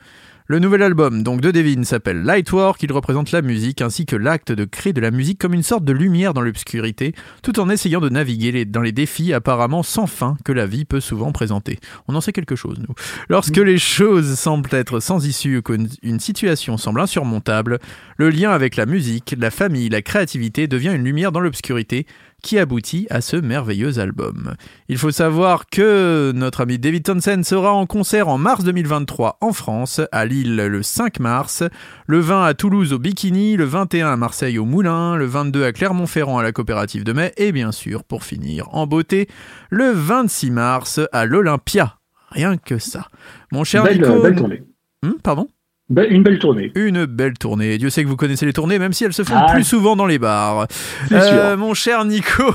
Le 0.51 0.61
nouvel 0.61 0.83
album 0.83 1.23
donc 1.23 1.43
de 1.43 1.51
Devin 1.51 1.85
s'appelle 1.85 2.23
Lightwork, 2.23 2.83
il 2.83 2.91
représente 2.91 3.33
la 3.33 3.43
musique 3.43 3.83
ainsi 3.83 4.07
que 4.07 4.17
l'acte 4.17 4.51
de 4.51 4.65
créer 4.65 4.95
de 4.95 5.01
la 5.03 5.11
musique 5.11 5.39
comme 5.39 5.53
une 5.53 5.63
sorte 5.63 5.85
de 5.85 5.93
lumière 5.93 6.33
dans 6.33 6.41
l'obscurité, 6.41 7.15
tout 7.43 7.61
en 7.61 7.69
essayant 7.69 8.01
de 8.01 8.09
naviguer 8.09 8.65
dans 8.65 8.81
les 8.81 8.93
défis 8.93 9.35
apparemment 9.35 9.83
sans 9.83 10.07
fin 10.07 10.39
que 10.47 10.53
la 10.53 10.65
vie 10.65 10.87
peut 10.87 11.01
souvent 11.01 11.33
présenter. 11.33 11.79
On 12.09 12.15
en 12.15 12.23
sait 12.23 12.33
quelque 12.33 12.57
chose, 12.57 12.79
nous. 12.79 12.95
Lorsque 13.29 13.59
les 13.59 13.77
choses 13.77 14.39
semblent 14.39 14.75
être 14.75 15.01
sans 15.01 15.27
issue 15.27 15.59
ou 15.59 15.63
qu'une 15.63 15.91
une 16.03 16.19
situation 16.19 16.79
semble 16.79 17.03
insurmontable, 17.03 17.79
le 18.17 18.31
lien 18.31 18.51
avec 18.51 18.77
la 18.77 18.87
musique, 18.87 19.37
la 19.39 19.51
famille, 19.51 19.91
la 19.91 20.01
créativité 20.01 20.67
devient 20.67 20.95
une 20.95 21.05
lumière 21.05 21.31
dans 21.31 21.41
l'obscurité 21.41 22.07
qui 22.43 22.59
aboutit 22.59 23.07
à 23.11 23.21
ce 23.21 23.37
merveilleux 23.37 23.99
album. 23.99 24.55
Il 24.89 24.99
faut 24.99 25.11
savoir 25.11 25.67
que 25.67 26.33
notre 26.35 26.61
ami 26.61 26.79
David 26.79 27.05
Townsend 27.05 27.45
sera 27.45 27.73
en 27.73 27.87
concert 27.87 28.29
en 28.29 28.39
mars 28.39 28.65
2023 28.65 29.39
en 29.41 29.53
France, 29.53 30.01
à 30.13 30.25
Lille 30.25 30.57
le 30.57 30.83
5 30.83 31.21
mars, 31.21 31.65
le 32.07 32.21
20 32.21 32.45
à 32.45 32.55
Toulouse 32.55 32.93
au 32.93 32.99
Bikini, 32.99 33.57
le 33.57 33.65
21 33.65 34.13
à 34.13 34.17
Marseille 34.17 34.59
au 34.59 34.65
Moulin, 34.65 35.17
le 35.17 35.27
22 35.27 35.65
à 35.65 35.73
Clermont-Ferrand 35.73 36.39
à 36.39 36.43
la 36.43 36.53
Coopérative 36.53 37.05
de 37.05 37.13
Mai 37.13 37.33
et 37.37 37.53
bien 37.53 37.73
sûr, 37.73 38.05
pour 38.05 38.25
finir 38.25 38.73
en 38.75 38.87
beauté, 38.87 39.29
le 39.71 39.91
26 39.91 40.51
mars 40.51 41.01
à 41.13 41.27
l'Olympia. 41.27 41.99
Rien 42.31 42.57
que 42.57 42.79
ça. 42.79 43.09
Mon 43.53 43.65
cher 43.65 43.85
Belle, 43.85 44.01
Nico... 44.01 44.23
belle 44.23 44.37
tournée. 44.37 44.63
Hmm, 45.03 45.15
pardon? 45.23 45.49
Be- 45.91 46.07
une 46.11 46.23
belle 46.23 46.39
tournée. 46.39 46.71
une 46.75 47.07
belle 47.07 47.35
tournée. 47.39 47.79
Dieu 47.79 47.89
sait 47.91 48.03
que 48.05 48.09
vous 48.09 48.17
connaissez 48.17 48.45
les 48.47 48.53
tournées, 48.53 48.79
même 48.79 48.93
si 48.93 49.05
elles 49.05 49.13
se 49.15 49.25
font 49.25 49.35
Ah. 49.37 49.53
plus 49.53 49.65
souvent 49.65 49.97
dans 49.97 50.07
les 50.07 50.19
bars. 50.19 50.67
Euh, 51.13 51.57
mon 51.57 51.73
cher 51.75 52.05
Nico, 52.05 52.55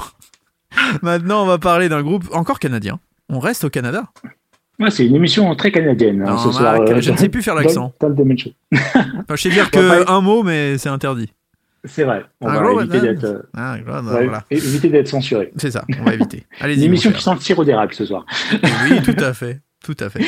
maintenant 1.02 1.44
on 1.44 1.46
va 1.48 1.58
parler 1.58 1.90
d'un 1.90 2.02
groupe 2.04 2.26
encore 2.32 2.60
canadien. 2.60 3.00
On 3.30 3.40
reste 3.40 3.64
au 3.64 3.70
Canada. 3.70 4.04
Ouais, 4.80 4.92
c'est 4.92 5.06
une 5.06 5.16
émission 5.16 5.54
très 5.56 5.72
canadienne 5.72 6.24
hein, 6.28 6.38
ce 6.38 6.52
soir. 6.52 6.82
Euh, 6.82 7.00
je 7.02 7.12
ne 7.12 7.18
sais 7.18 7.30
plus 7.30 7.42
faire 7.42 7.56
l'accent. 7.56 7.94
Enfin, 8.04 8.14
je 9.36 9.36
sais 9.42 9.50
dire 9.50 9.70
On 9.76 9.80
va 9.82 10.00
que 10.00 10.04
pas- 10.04 10.12
un 10.14 10.22
mot, 10.22 10.44
mais 10.44 10.78
c'est 10.78 10.90
interdit. 10.90 11.32
C'est 11.86 12.04
vrai. 12.04 12.24
On 12.40 12.48
Un 12.48 12.54
va 12.54 12.60
gros 12.62 12.80
éviter 12.82 13.00
banane. 13.00 13.16
d'être 13.16 13.24
euh, 13.26 13.42
Ah, 13.56 13.78
voilà, 13.86 14.44
éviter 14.52 14.90
d'être 14.90 15.08
censuré. 15.10 15.52
C'est 15.58 15.72
ça, 15.72 15.84
on 16.00 16.04
va 16.04 16.14
éviter. 16.14 16.46
Une 16.60 16.66
Allez-y. 16.66 16.86
émission 16.86 17.12
qui 17.12 17.22
sent 17.22 17.34
le 17.34 17.40
sirop 17.42 17.66
d'érable 17.66 17.94
ce 17.94 18.06
soir. 18.06 18.26
Oui, 18.90 19.02
tout 19.04 19.16
à 19.24 19.34
fait. 19.34 19.60
Tout 19.84 19.98
à 20.00 20.10
fait. 20.10 20.22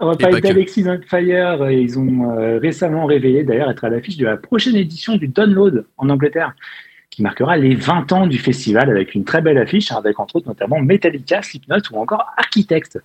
On 0.00 0.06
va 0.06 0.16
parler 0.16 0.40
d'Alexis 0.40 0.84
on 0.86 0.98
Fire. 1.06 1.70
Ils 1.70 1.98
ont 1.98 2.30
euh, 2.30 2.58
récemment 2.58 3.04
révélé 3.04 3.44
d'ailleurs 3.44 3.70
être 3.70 3.84
à 3.84 3.90
l'affiche 3.90 4.16
de 4.16 4.24
la 4.24 4.38
prochaine 4.38 4.74
édition 4.74 5.16
du 5.16 5.28
Download 5.28 5.84
en 5.98 6.08
Angleterre, 6.08 6.54
qui 7.10 7.22
marquera 7.22 7.58
les 7.58 7.74
20 7.74 8.10
ans 8.12 8.26
du 8.26 8.38
festival 8.38 8.88
avec 8.88 9.14
une 9.14 9.24
très 9.24 9.42
belle 9.42 9.58
affiche, 9.58 9.92
avec 9.92 10.18
entre 10.18 10.36
autres 10.36 10.48
notamment 10.48 10.80
Metallica, 10.80 11.42
Slipknot 11.42 11.82
ou 11.92 11.98
encore 11.98 12.24
Architect. 12.38 12.98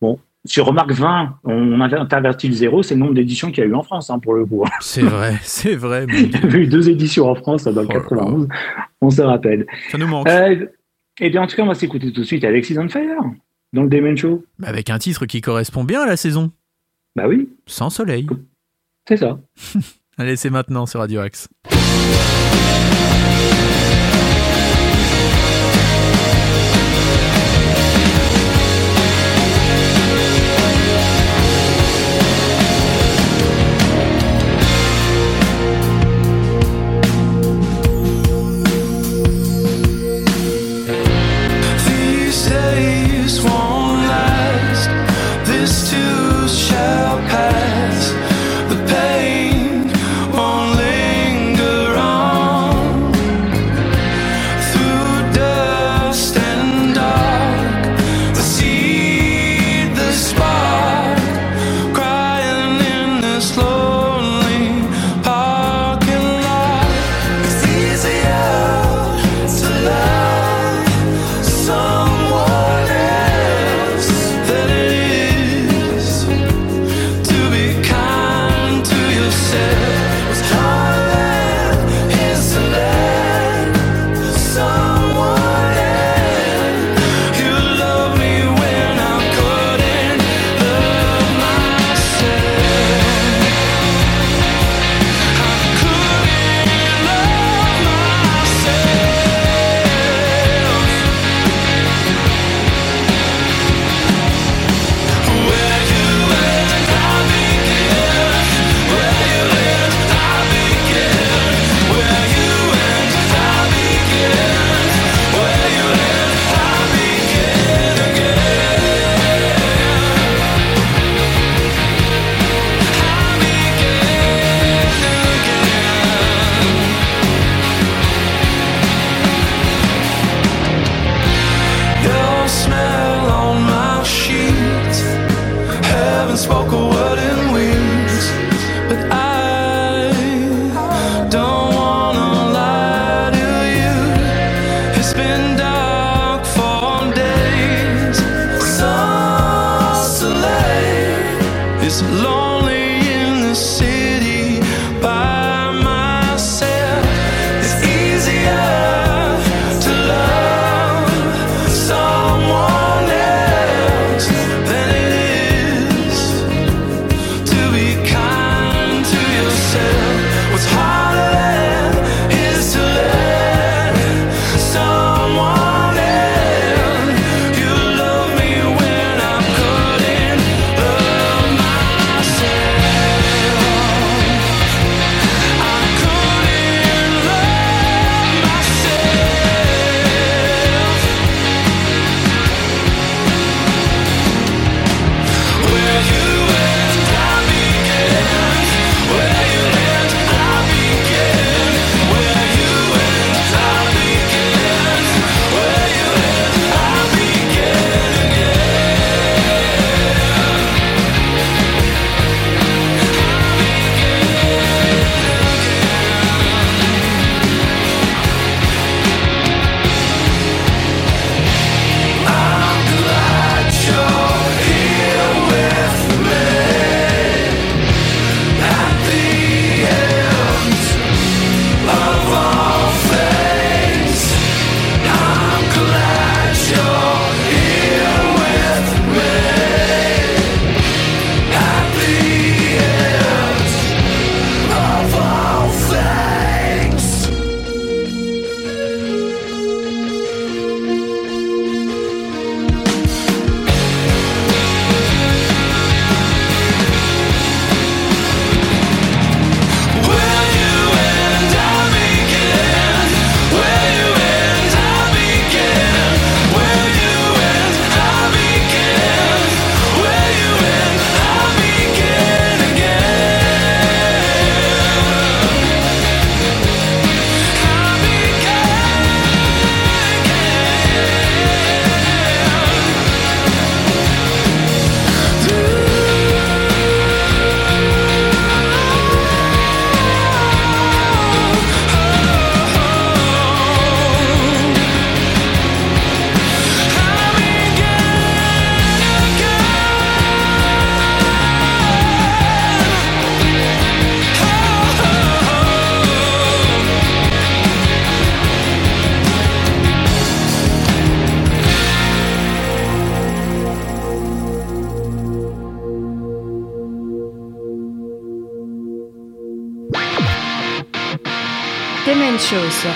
Bon, 0.00 0.18
sur 0.44 0.66
remarque 0.66 0.90
20, 0.90 1.38
on 1.44 1.80
a 1.80 2.00
interverti 2.00 2.48
le 2.48 2.54
zéro, 2.54 2.82
c'est 2.82 2.94
le 2.94 3.00
nombre 3.00 3.14
d'éditions 3.14 3.52
qu'il 3.52 3.62
y 3.62 3.66
a 3.66 3.70
eu 3.70 3.74
en 3.74 3.84
France 3.84 4.10
hein, 4.10 4.18
pour 4.18 4.34
le 4.34 4.44
coup. 4.44 4.64
C'est 4.80 5.02
vrai, 5.02 5.34
c'est 5.42 5.76
vrai. 5.76 6.06
Il 6.12 6.32
y 6.32 6.36
avait 6.36 6.58
eu 6.58 6.66
deux 6.66 6.90
éditions 6.90 7.28
en 7.28 7.36
France 7.36 7.64
dans 7.64 7.82
le 7.82 7.88
Oh 7.88 7.92
là 7.92 7.98
là. 7.98 8.02
91, 8.02 8.48
on 9.02 9.10
se 9.10 9.22
rappelle. 9.22 9.66
Ça 9.90 9.98
nous 9.98 10.08
manque. 10.08 10.28
Euh, 10.28 10.66
et 11.20 11.30
bien 11.30 11.42
en 11.42 11.46
tout 11.46 11.54
cas, 11.54 11.62
on 11.62 11.66
va 11.66 11.74
s'écouter 11.74 12.10
tout 12.10 12.22
de 12.22 12.26
suite 12.26 12.42
Alexis 12.42 12.76
on 12.76 12.88
Fire 12.88 13.22
dans 13.72 13.82
le 13.84 13.88
Demon 13.88 14.16
Show. 14.16 14.44
Avec 14.62 14.90
un 14.90 14.98
titre 14.98 15.26
qui 15.26 15.40
correspond 15.40 15.84
bien 15.84 16.02
à 16.02 16.06
la 16.06 16.16
saison. 16.16 16.52
Bah 17.16 17.26
oui, 17.28 17.48
Sans 17.66 17.90
soleil. 17.90 18.26
c'est 19.08 19.16
ça. 19.16 19.40
Allez, 20.18 20.36
c'est 20.36 20.50
maintenant 20.50 20.86
sur 20.86 21.00
Radio 21.00 21.20
Axe. 21.20 21.48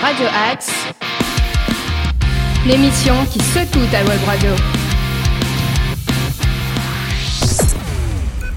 Radio 0.01 0.27
Axe, 0.27 0.71
l'émission 2.65 3.13
qui 3.31 3.39
secoue 3.39 3.85
ta 3.91 4.03
web 4.03 4.19
radio. 4.25 4.51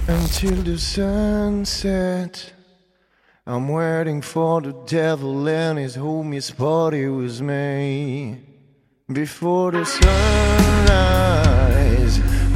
Until 0.09 0.63
the 0.63 0.79
sunset, 0.79 2.53
I'm 3.47 3.69
waiting 3.69 4.23
for 4.23 4.61
the 4.61 4.73
devil 4.87 5.49
and 5.49 5.79
his 5.79 5.97
homies 5.97 6.51
party 6.51 7.09
with 7.09 7.41
me. 7.41 8.41
Before 9.13 9.71
the 9.71 9.85
sunrise, 9.85 10.09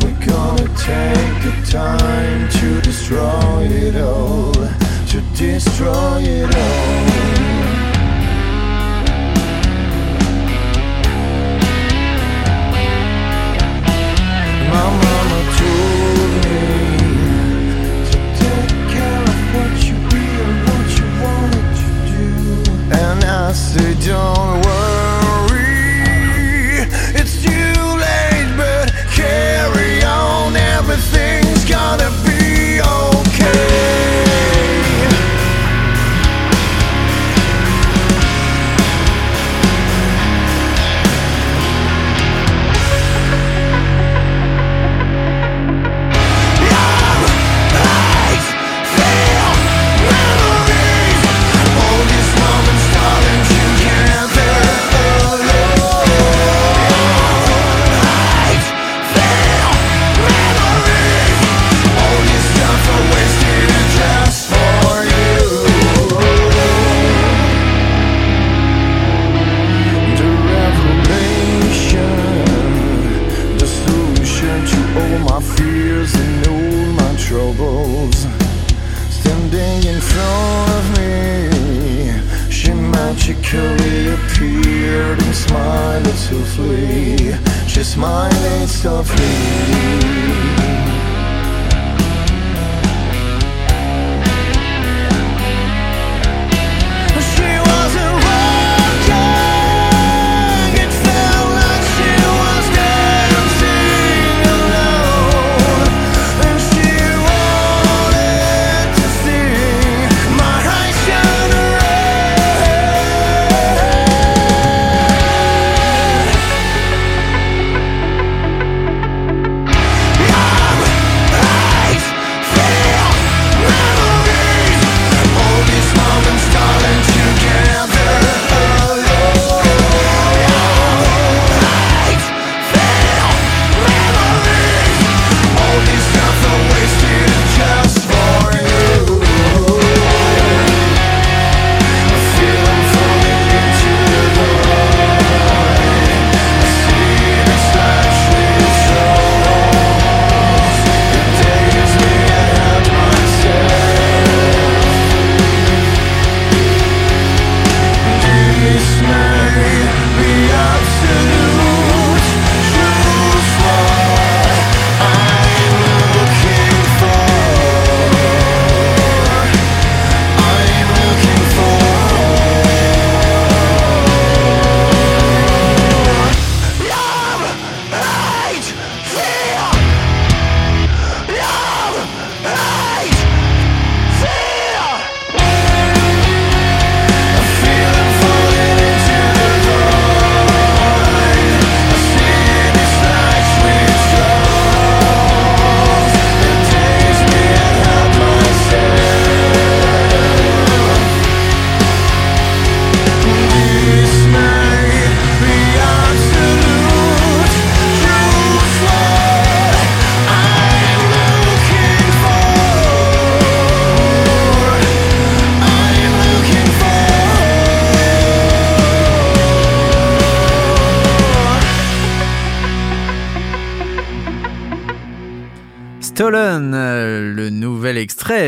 we're 0.01 0.27
gonna 0.27 0.69
take 0.77 1.43
the 1.43 1.53
time 1.71 2.49
to 2.49 2.81
destroy 2.81 3.69
it 3.71 3.97
all, 3.97 4.53
to 5.09 5.21
destroy 5.37 6.23
it 6.23 6.55
all. 6.55 7.22
They 23.75 23.95
don't 23.95 24.67
work. 24.67 24.82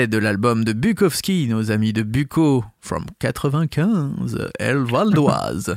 Extrait 0.05 0.07
de 0.07 0.18
l'album 0.18 0.64
de 0.64 0.72
Bukowski, 0.72 1.46
nos 1.48 1.70
amis 1.70 1.92
de 1.92 2.02
Buko, 2.02 2.64
from 2.80 3.05
95, 3.20 4.50
El 4.59 4.78
Valdoise. 4.78 5.76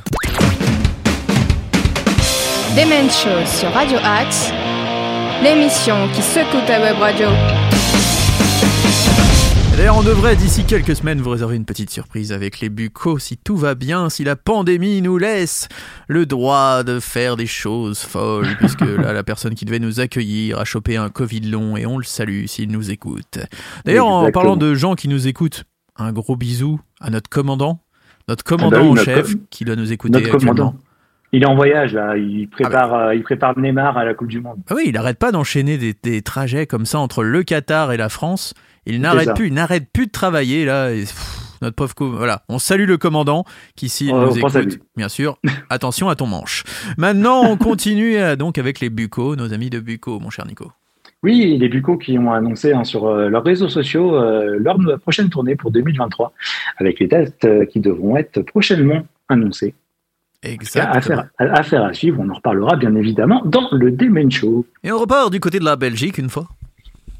Demen 2.76 3.08
Show 3.10 3.46
sur 3.46 3.72
Radio 3.72 3.98
Axe, 4.02 4.52
l'émission 5.42 6.08
qui 6.14 6.22
secoue 6.22 6.60
ta 6.66 6.80
web 6.80 6.98
radio. 6.98 7.28
D'ailleurs, 9.78 9.96
on 9.96 10.02
devrait 10.02 10.34
d'ici 10.34 10.64
quelques 10.64 10.96
semaines 10.96 11.20
vous 11.20 11.30
réserver 11.30 11.54
une 11.54 11.64
petite 11.64 11.90
surprise 11.90 12.32
avec 12.32 12.58
les 12.58 12.68
Bucos 12.68 13.20
si 13.20 13.36
tout 13.36 13.56
va 13.56 13.76
bien, 13.76 14.10
si 14.10 14.24
la 14.24 14.34
pandémie 14.34 15.00
nous 15.02 15.18
laisse 15.18 15.68
le 16.08 16.26
droit 16.26 16.82
de 16.82 16.98
faire 16.98 17.36
des 17.36 17.46
choses 17.46 18.00
folles, 18.00 18.48
puisque 18.58 18.80
là, 18.80 19.12
la 19.12 19.22
personne 19.22 19.54
qui 19.54 19.64
devait 19.64 19.78
nous 19.78 20.00
accueillir 20.00 20.58
a 20.58 20.64
chopé 20.64 20.96
un 20.96 21.10
Covid 21.10 21.42
long 21.42 21.76
et 21.76 21.86
on 21.86 21.96
le 21.96 22.02
salue 22.04 22.46
s'il 22.46 22.72
nous 22.72 22.90
écoute. 22.90 23.38
D'ailleurs, 23.84 24.08
en 24.08 24.28
parlant 24.32 24.56
de 24.56 24.74
gens 24.74 24.96
qui 24.96 25.06
nous 25.06 25.28
écoutent, 25.28 25.62
un 25.96 26.10
gros 26.12 26.34
bisou 26.34 26.80
à 27.00 27.10
notre 27.10 27.30
commandant, 27.30 27.80
notre 28.26 28.42
commandant 28.42 28.76
Ah 28.76 28.80
bah 28.80 28.84
oui, 28.84 28.90
en 28.90 28.94
notre 28.94 29.04
chef 29.04 29.32
com- 29.32 29.40
qui 29.48 29.64
doit 29.64 29.76
nous 29.76 29.92
écouter 29.92 30.12
Notre 30.20 30.34
actuellement. 30.34 30.54
commandant. 30.56 30.78
Il 31.32 31.42
est 31.42 31.46
en 31.46 31.54
voyage 31.54 31.94
là, 31.94 32.16
il 32.16 32.48
prépare, 32.48 32.94
euh, 32.94 33.14
il 33.14 33.22
prépare 33.22 33.58
Neymar 33.58 33.98
à 33.98 34.04
la 34.04 34.14
Coupe 34.14 34.28
du 34.28 34.40
Monde. 34.40 34.58
Ah 34.70 34.74
oui, 34.74 34.84
il 34.86 34.92
n'arrête 34.92 35.18
pas 35.18 35.30
d'enchaîner 35.30 35.76
des, 35.76 35.94
des 36.02 36.22
trajets 36.22 36.66
comme 36.66 36.86
ça 36.86 36.98
entre 36.98 37.22
le 37.22 37.42
Qatar 37.42 37.92
et 37.92 37.96
la 37.96 38.08
France. 38.08 38.54
Il 38.86 39.00
n'arrête 39.00 39.34
plus, 39.34 39.48
il 39.48 39.54
n'arrête 39.54 39.88
plus 39.92 40.06
de 40.06 40.12
travailler 40.12 40.64
là. 40.64 40.90
et, 40.90 41.00
pff, 41.00 41.38
notre 41.62 41.76
pauvre 41.76 42.16
voilà, 42.16 42.42
on 42.48 42.58
salue 42.58 42.86
le 42.86 42.96
commandant 42.98 43.44
qui 43.76 43.88
s'il 43.88 44.12
Oh, 44.12 44.26
nous 44.26 44.38
écoute, 44.38 44.78
bien 44.96 45.08
sûr. 45.08 45.38
Attention 45.70 46.08
à 46.08 46.14
ton 46.14 46.26
manche. 46.26 46.64
Maintenant, 46.96 47.42
on 47.44 47.56
continue 47.56 48.16
euh, 48.16 48.36
donc 48.36 48.58
avec 48.58 48.80
les 48.80 48.90
Bucco, 48.90 49.36
nos 49.36 49.52
amis 49.52 49.70
de 49.70 49.80
Bucco, 49.80 50.20
mon 50.20 50.30
cher 50.30 50.46
Nico. 50.46 50.72
Oui, 51.24 51.56
les 51.58 51.68
Bucco 51.68 51.96
qui 51.98 52.16
ont 52.16 52.32
annoncé 52.32 52.72
hein, 52.72 52.84
sur 52.84 53.06
euh, 53.06 53.28
leurs 53.28 53.42
réseaux 53.42 53.68
sociaux 53.68 54.14
euh, 54.14 54.56
leur 54.60 54.78
prochaine 55.00 55.28
tournée 55.30 55.56
pour 55.56 55.72
2023, 55.72 56.32
avec 56.76 57.00
les 57.00 57.08
dates 57.08 57.44
qui 57.70 57.80
devront 57.80 58.16
être 58.16 58.40
prochainement 58.42 59.04
annoncées. 59.28 59.74
Exactement. 60.42 60.92
Affaire, 60.94 61.28
affaire 61.38 61.84
à 61.84 61.92
suivre, 61.92 62.20
on 62.20 62.28
en 62.30 62.34
reparlera 62.34 62.76
bien 62.76 62.94
évidemment 62.94 63.42
dans 63.44 63.68
le 63.72 63.90
Demen 63.90 64.30
Show. 64.30 64.64
Et 64.84 64.92
on 64.92 64.98
repart 64.98 65.30
du 65.32 65.40
côté 65.40 65.58
de 65.58 65.64
la 65.64 65.76
Belgique 65.76 66.18
une 66.18 66.30
fois. 66.30 66.48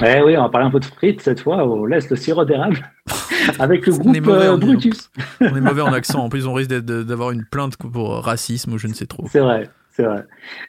Eh 0.05 0.23
oui, 0.23 0.37
on 0.37 0.43
va 0.43 0.49
parler 0.49 0.69
un 0.69 0.71
peu 0.71 0.79
de 0.79 0.85
frites 0.85 1.21
cette 1.21 1.41
fois, 1.41 1.67
on 1.69 1.85
laisse 1.85 2.09
le 2.09 2.15
sirop 2.15 2.45
d'érable 2.45 2.89
avec 3.59 3.85
le 3.87 3.93
groupe 3.95 4.17
euh. 4.29 4.57
Brutus. 4.57 5.11
On 5.41 5.57
est 5.57 5.61
mauvais 5.61 5.83
en 5.83 5.93
accent. 5.93 6.21
En 6.21 6.29
plus, 6.29 6.47
on 6.47 6.53
risque 6.53 6.71
d'avoir 6.71 7.33
une 7.33 7.45
plainte 7.45 7.77
pour 7.77 8.23
racisme 8.23 8.75
ou 8.75 8.79
je 8.79 8.87
ne 8.87 8.93
sais 8.93 9.07
trop. 9.07 9.27
C'est 9.29 9.41
vrai, 9.41 9.69
c'est 9.91 10.05
vrai. 10.05 10.25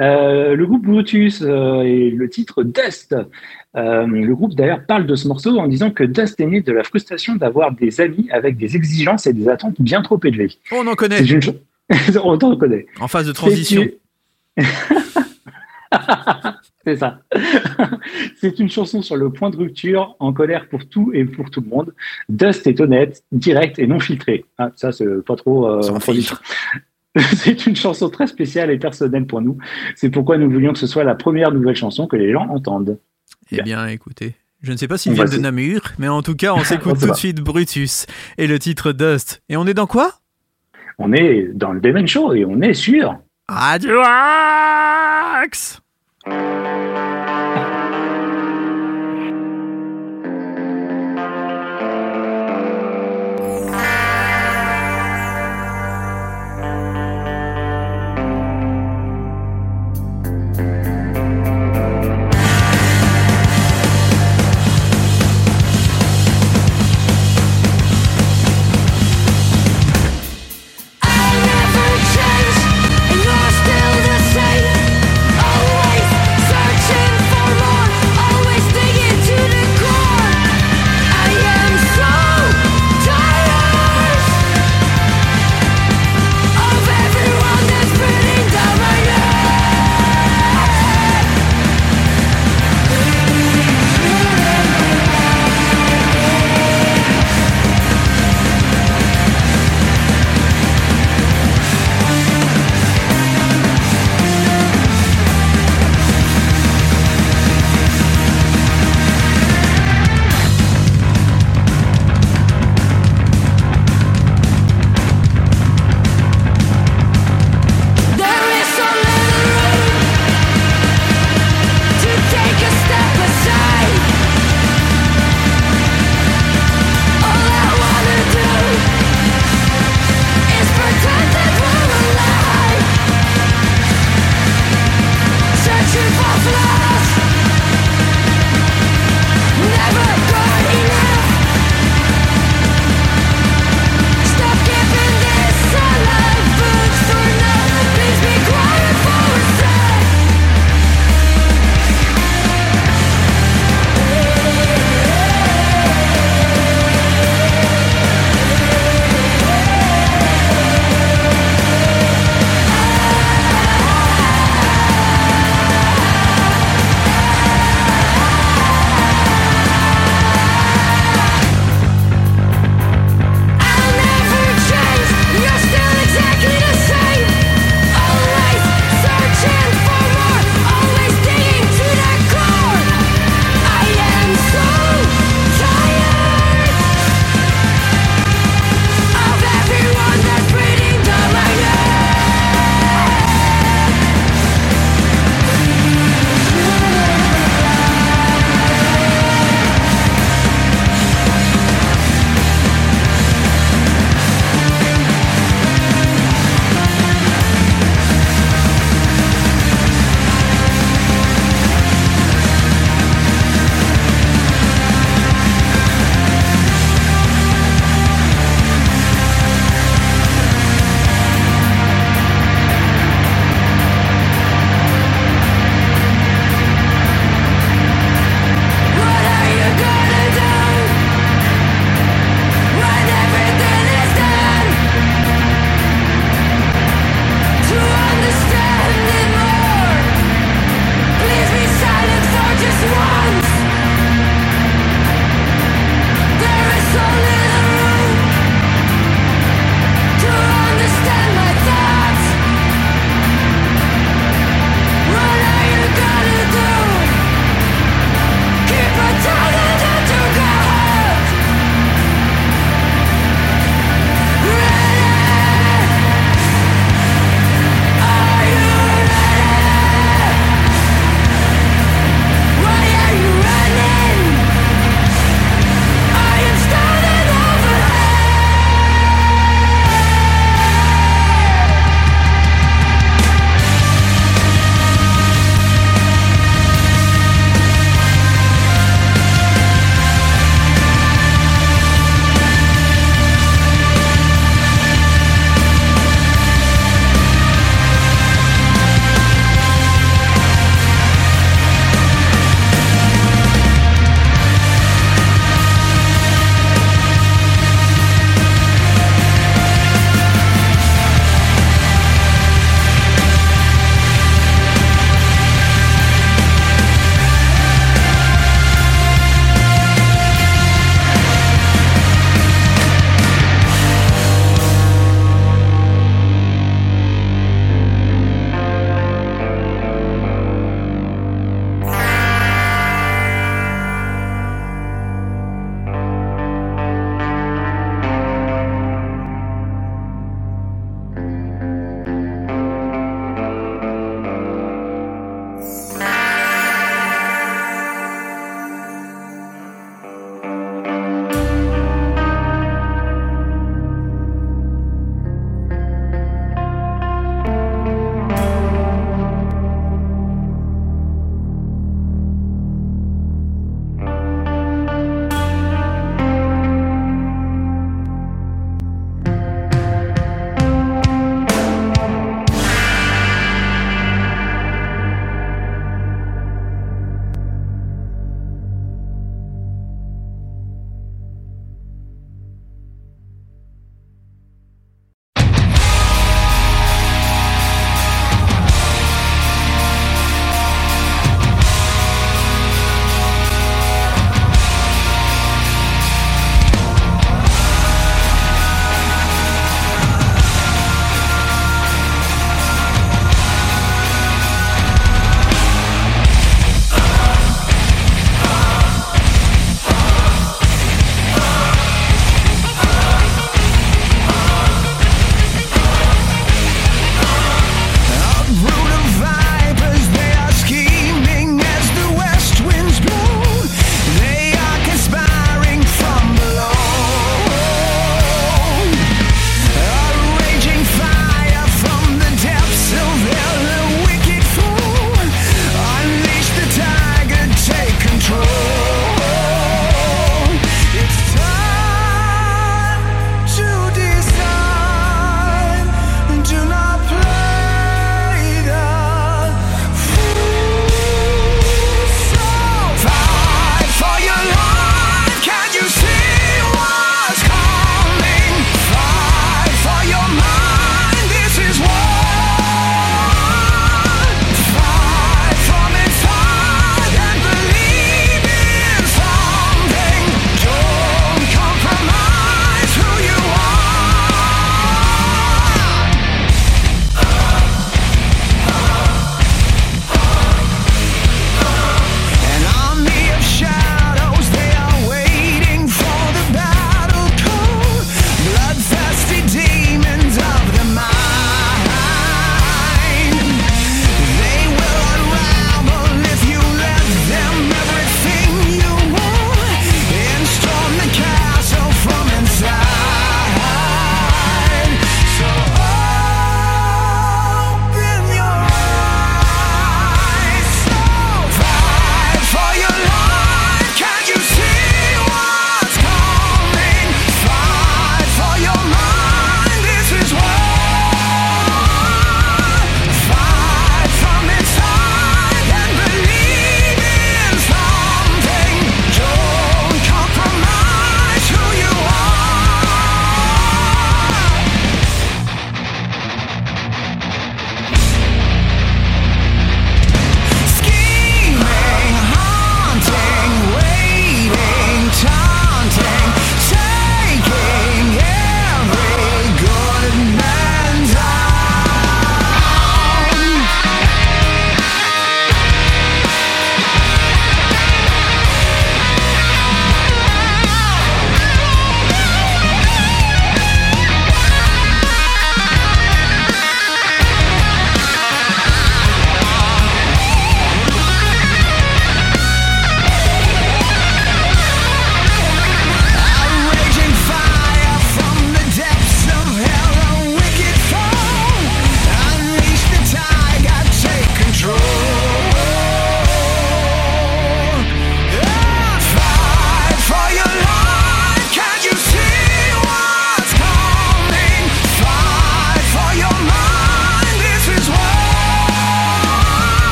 Euh, 0.00 0.56
le 0.56 0.66
groupe 0.66 0.84
Brutus 0.84 1.40
euh, 1.42 1.82
et 1.82 2.10
le 2.10 2.28
titre 2.28 2.64
Dust. 2.64 3.14
Euh, 3.76 4.06
le 4.06 4.34
groupe 4.34 4.54
d'ailleurs 4.56 4.84
parle 4.84 5.06
de 5.06 5.14
ce 5.14 5.28
morceau 5.28 5.56
en 5.58 5.68
disant 5.68 5.92
que 5.92 6.02
Dust 6.02 6.40
est 6.40 6.46
né 6.46 6.60
de 6.60 6.72
la 6.72 6.82
frustration 6.82 7.36
d'avoir 7.36 7.70
des 7.70 8.00
amis 8.00 8.28
avec 8.32 8.56
des 8.56 8.74
exigences 8.74 9.28
et 9.28 9.32
des 9.32 9.48
attentes 9.48 9.80
bien 9.80 10.02
trop 10.02 10.18
élevées. 10.24 10.50
On 10.72 10.84
en 10.88 10.94
connaît. 10.94 11.18
C'est 11.18 11.30
une 11.30 11.40
cho- 11.42 11.54
on 12.22 12.38
t'en 12.38 12.50
reconnaît. 12.50 12.86
En 13.00 13.08
phase 13.08 13.26
de 13.26 13.32
transition. 13.32 13.86
C'est 16.84 16.96
ça. 16.96 17.20
C'est 18.40 18.58
une 18.58 18.70
chanson 18.70 19.02
sur 19.02 19.16
le 19.16 19.30
point 19.30 19.50
de 19.50 19.56
rupture, 19.56 20.16
en 20.18 20.32
colère 20.32 20.68
pour 20.68 20.88
tout 20.88 21.12
et 21.14 21.24
pour 21.24 21.50
tout 21.50 21.60
le 21.60 21.68
monde. 21.68 21.94
Dust 22.28 22.66
est 22.66 22.80
honnête, 22.80 23.22
direct 23.30 23.78
et 23.78 23.86
non 23.86 24.00
filtré. 24.00 24.44
Ah, 24.58 24.70
ça, 24.74 24.90
c'est 24.90 25.24
pas 25.24 25.36
trop 25.36 25.68
euh. 25.68 25.80
C'est 27.36 27.66
une 27.66 27.76
chanson 27.76 28.08
très 28.08 28.26
spéciale 28.26 28.70
et 28.70 28.78
personnelle 28.78 29.26
pour 29.26 29.42
nous. 29.42 29.58
C'est 29.96 30.10
pourquoi 30.10 30.38
nous 30.38 30.50
voulions 30.50 30.72
que 30.72 30.78
ce 30.78 30.86
soit 30.86 31.04
la 31.04 31.14
première 31.14 31.52
nouvelle 31.52 31.76
chanson 31.76 32.06
que 32.06 32.16
les 32.16 32.32
gens 32.32 32.48
entendent. 32.48 32.98
Eh 33.50 33.62
bien, 33.62 33.86
écoutez. 33.86 34.34
Je 34.62 34.72
ne 34.72 34.76
sais 34.76 34.88
pas 34.88 34.96
s'ils 34.96 35.12
viennent 35.12 35.26
va 35.26 35.36
de 35.36 35.40
Namur, 35.40 35.82
mais 35.98 36.08
en 36.08 36.22
tout 36.22 36.36
cas, 36.36 36.54
on 36.54 36.64
s'écoute 36.64 36.98
tout 37.00 37.08
de 37.08 37.14
suite 37.14 37.40
Brutus 37.40 38.06
et 38.38 38.46
le 38.46 38.58
titre 38.58 38.92
Dust. 38.92 39.42
Et 39.48 39.56
on 39.56 39.66
est 39.66 39.74
dans 39.74 39.88
quoi? 39.88 40.21
On 40.98 41.12
est 41.12 41.48
dans 41.52 41.72
le 41.72 41.80
Demen 41.80 42.06
Show 42.06 42.34
et 42.34 42.44
on 42.44 42.60
est 42.60 42.74
sûr. 42.74 43.16
Radio 43.48 44.00
Axe 44.04 45.80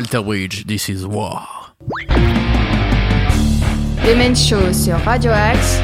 Alter 0.00 0.22
Bridge, 0.24 0.64
This 0.66 0.88
is 0.88 1.04
War. 1.04 1.74
Demen 4.02 4.34
Show 4.34 4.72
sur 4.72 4.96
Radio 5.04 5.30
Axe. 5.30 5.78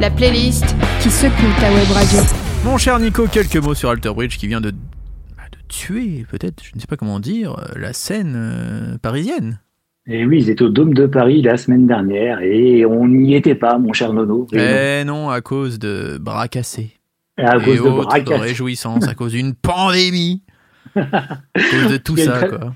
La 0.00 0.10
playlist 0.10 0.74
qui 1.00 1.08
secoue 1.08 1.46
ta 1.60 1.72
web 1.72 1.88
radio. 1.92 2.18
Mon 2.64 2.76
cher 2.76 2.98
Nico, 2.98 3.28
quelques 3.28 3.54
mots 3.58 3.74
sur 3.74 3.90
Alter 3.90 4.10
Bridge 4.12 4.36
qui 4.36 4.48
vient 4.48 4.60
de, 4.60 4.72
bah, 4.72 5.44
de 5.52 5.58
tuer, 5.68 6.26
peut-être, 6.28 6.60
je 6.64 6.72
ne 6.74 6.80
sais 6.80 6.88
pas 6.88 6.96
comment 6.96 7.20
dire, 7.20 7.56
euh, 7.56 7.78
la 7.78 7.92
scène 7.92 8.34
euh, 8.36 8.98
parisienne. 8.98 9.60
Et 10.08 10.26
oui, 10.26 10.38
ils 10.40 10.50
étaient 10.50 10.64
au 10.64 10.68
Dôme 10.70 10.92
de 10.92 11.06
Paris 11.06 11.42
la 11.42 11.56
semaine 11.58 11.86
dernière 11.86 12.40
et 12.40 12.84
on 12.84 13.06
n'y 13.06 13.36
était 13.36 13.54
pas, 13.54 13.78
mon 13.78 13.92
cher 13.92 14.12
Nono. 14.12 14.48
Et 14.52 14.56
non. 14.56 14.64
Eh 14.64 15.04
non, 15.04 15.30
à 15.30 15.40
cause 15.40 15.78
de 15.78 16.18
bras 16.20 16.48
cassés. 16.48 16.90
à 17.38 17.58
et 17.58 17.62
cause 17.62 17.76
de 17.84 17.90
bras 17.90 18.18
cassés. 18.18 18.40
réjouissances, 18.42 19.06
à 19.06 19.14
cause 19.14 19.30
d'une 19.34 19.54
pandémie. 19.62 20.42
De 20.96 21.96
tout 21.98 22.16
ça, 22.16 22.32
très- 22.32 22.48
quoi. 22.48 22.74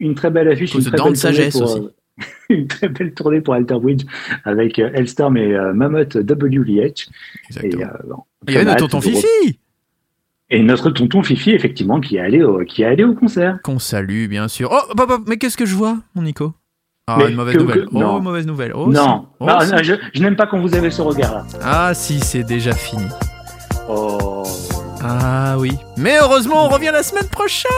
Une 0.00 0.14
très 0.14 0.30
belle 0.30 0.48
affiche, 0.48 0.74
une 0.74 0.82
très 0.82 0.96
belle 1.02 1.16
sagesse 1.16 1.52
pour, 1.58 1.62
aussi. 1.62 1.78
euh, 1.78 2.24
une 2.50 2.66
très 2.66 2.88
belle 2.88 3.14
tournée 3.14 3.40
pour 3.40 3.54
Alter 3.54 3.78
Bridge 3.80 4.04
avec 4.44 4.78
euh, 4.78 4.90
Hellstorm 4.94 5.36
et 5.36 5.54
euh, 5.54 5.72
Mammoth 5.72 6.16
WVH. 6.16 7.08
Et, 7.62 7.74
euh, 7.76 7.86
bon, 8.08 8.16
Il 8.48 8.54
y 8.54 8.56
avait 8.56 8.64
notre 8.64 8.78
tonton 8.88 9.00
Fifi 9.00 9.58
Et 10.50 10.62
notre 10.62 10.90
tonton 10.90 11.22
Fifi, 11.22 11.50
effectivement, 11.52 12.00
qui 12.00 12.16
est 12.16 12.20
allé 12.20 12.42
au, 12.42 12.64
qui 12.64 12.82
est 12.82 12.86
allé 12.86 13.04
au 13.04 13.14
concert. 13.14 13.60
Qu'on 13.62 13.78
salue, 13.78 14.26
bien 14.26 14.48
sûr. 14.48 14.70
Oh, 14.72 15.18
mais 15.28 15.36
qu'est-ce 15.36 15.56
que 15.56 15.66
je 15.66 15.74
vois, 15.76 15.98
mon 16.14 16.22
Nico? 16.22 16.52
Ah, 17.06 17.16
Mais 17.18 17.30
une 17.30 17.36
mauvaise 17.36 17.54
que- 17.56 17.60
nouvelle. 17.60 17.84
que- 17.86 17.94
oh, 17.96 18.20
mauvaise 18.20 18.46
nouvelle. 18.46 18.72
Oh, 18.74 18.86
non. 18.88 19.26
Oh, 19.40 19.46
Non, 19.46 19.58
non, 19.58 19.82
je, 19.82 19.94
je 20.14 20.22
n'aime 20.22 20.36
pas 20.36 20.46
quand 20.46 20.60
vous 20.60 20.74
avez 20.74 20.90
ce 20.90 21.02
regard-là. 21.02 21.44
Ah, 21.62 21.92
si, 21.94 22.18
c'est 22.20 22.44
déjà 22.44 22.72
fini. 22.72 23.06
Oh. 23.88 24.42
Ah 25.00 25.56
oui. 25.58 25.72
Mais 25.98 26.16
heureusement, 26.20 26.66
on 26.66 26.68
revient 26.68 26.90
la 26.92 27.02
semaine 27.02 27.26
prochaine. 27.28 27.68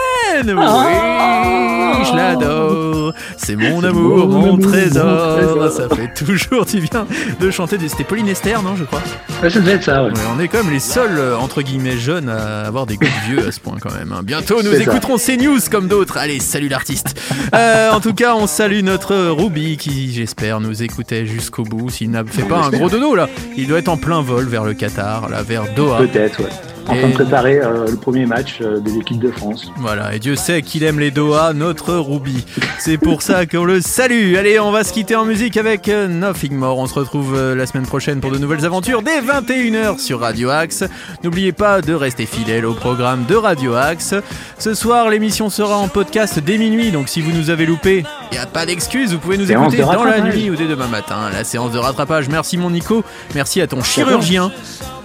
Oui, 0.47 0.53
Ah. 0.57 2.01
je 2.09 2.15
l'adore. 2.15 3.13
C'est 3.37 3.55
mon 3.55 3.83
amour, 3.83 4.27
mon 4.27 4.57
trésor. 4.57 5.71
Ça 5.71 5.87
fait 5.93 6.13
toujours 6.13 6.65
du 6.65 6.79
bien 6.81 7.05
de 7.39 7.51
chanter. 7.51 7.77
des- 7.77 7.89
C'était 7.89 8.03
Pauline 8.05 8.27
Esther, 8.29 8.63
non, 8.63 8.75
je 8.77 8.83
crois. 8.85 9.01
Ah, 9.43 9.49
ça 9.49 9.59
devait 9.59 9.73
être 9.73 9.83
ça, 9.83 10.03
ouais. 10.03 10.09
Ouais, 10.11 10.19
on 10.35 10.39
est 10.39 10.47
quand 10.47 10.63
même 10.63 10.71
les 10.71 10.79
seuls, 10.79 11.17
euh, 11.17 11.37
entre 11.37 11.61
guillemets, 11.61 11.97
jeunes 11.97 12.29
à 12.29 12.61
avoir 12.65 12.85
des 12.85 12.95
goûts 12.95 13.05
vieux 13.27 13.45
à 13.47 13.51
ce 13.51 13.59
point 13.59 13.75
quand 13.81 13.93
même. 13.93 14.11
hein. 14.13 14.21
Bientôt, 14.23 14.63
nous 14.63 14.73
écouterons 14.73 15.17
ces 15.17 15.35
news 15.37 15.59
comme 15.69 15.87
d'autres. 15.87 16.17
Allez, 16.17 16.39
salut 16.39 16.69
l'artiste. 16.69 17.19
Euh, 17.53 17.91
en 17.91 17.99
tout 17.99 18.13
cas, 18.13 18.33
on 18.35 18.47
salue 18.47 18.81
notre 18.81 19.15
Ruby 19.31 19.77
qui, 19.77 20.11
j'espère, 20.13 20.61
nous 20.61 20.81
écoutait 20.83 21.25
jusqu'au 21.25 21.63
bout. 21.63 21.89
S'il 21.89 22.11
n'a 22.11 22.23
fait 22.23 22.43
pas 22.43 22.57
un 22.63 22.69
gros 22.69 22.89
dodo 22.89 23.13
là, 23.15 23.27
il 23.57 23.67
doit 23.67 23.79
être 23.79 23.89
en 23.89 23.97
plein 23.97 24.21
vol 24.21 24.45
vers 24.45 24.63
le 24.63 24.73
Qatar, 24.73 25.29
là, 25.29 25.43
vers 25.43 25.63
Doha. 25.75 25.97
Peut-être, 25.99 26.39
ouais. 26.39 26.49
En 26.87 26.95
train 26.95 27.07
de 27.09 27.13
préparer 27.13 27.59
euh, 27.61 27.87
le 27.89 27.95
premier 28.05 28.27
match 28.27 28.59
euh, 28.61 28.79
de 28.79 28.91
l'équipe 28.91 29.17
de 29.17 29.31
France. 29.31 29.71
Voilà, 29.77 30.13
et 30.13 30.19
Dieu 30.19 30.35
sait 30.35 30.61
qu'il 30.61 30.83
aime 30.83 30.99
les 30.99 31.09
Doha, 31.09 31.53
notre 31.53 31.95
Ruby. 31.95 32.45
C'est 32.77 32.99
pour 32.99 33.23
ça 33.23 33.47
qu'on 33.47 33.63
le 33.63 33.81
salue. 33.81 34.35
Allez, 34.35 34.59
on 34.59 34.69
va 34.71 34.83
se 34.83 34.93
quitter 34.93 35.15
en 35.15 35.25
musique 35.25 35.57
avec 35.57 35.89
euh, 35.89 36.07
Nothing 36.07 36.53
More. 36.53 36.77
On 36.77 36.85
se 36.85 36.93
retrouve 36.93 37.33
euh, 37.35 37.55
la 37.55 37.65
semaine 37.65 37.87
prochaine 37.87 38.19
pour 38.19 38.29
de 38.29 38.37
nouvelles 38.37 38.63
aventures 38.63 39.01
dès 39.01 39.21
21h 39.21 39.97
sur 39.97 40.19
Radio 40.19 40.51
Axe. 40.51 40.83
N'oubliez 41.23 41.51
pas 41.51 41.81
de 41.81 41.95
rester 41.95 42.27
fidèle 42.27 42.67
au 42.67 42.75
programme 42.75 43.25
de 43.25 43.33
Radio 43.33 43.73
Axe. 43.73 44.13
Ce 44.59 44.75
soir, 44.75 45.09
l'émission 45.09 45.49
sera 45.49 45.75
en 45.77 45.87
podcast 45.87 46.37
dès 46.37 46.59
minuit, 46.59 46.91
donc 46.91 47.09
si 47.09 47.21
vous 47.21 47.31
nous 47.31 47.49
avez 47.49 47.65
loupé, 47.65 48.03
il 48.31 48.35
n'y 48.35 48.37
a 48.37 48.45
pas 48.45 48.67
d'excuse, 48.67 49.13
vous 49.13 49.19
pouvez 49.19 49.39
nous 49.39 49.47
Séance 49.47 49.73
écouter 49.73 49.91
dans 49.91 50.03
la 50.03 50.21
nuit 50.21 50.51
ou 50.51 50.55
dès 50.55 50.67
demain 50.67 50.87
matin. 50.87 51.31
La 51.33 51.43
séance 51.43 51.71
de 51.71 51.79
rattrapage. 51.79 52.29
Merci 52.29 52.57
mon 52.57 52.69
Nico, 52.69 53.03
merci 53.33 53.61
à 53.61 53.67
ton 53.67 53.81
chirurgien. 53.81 54.51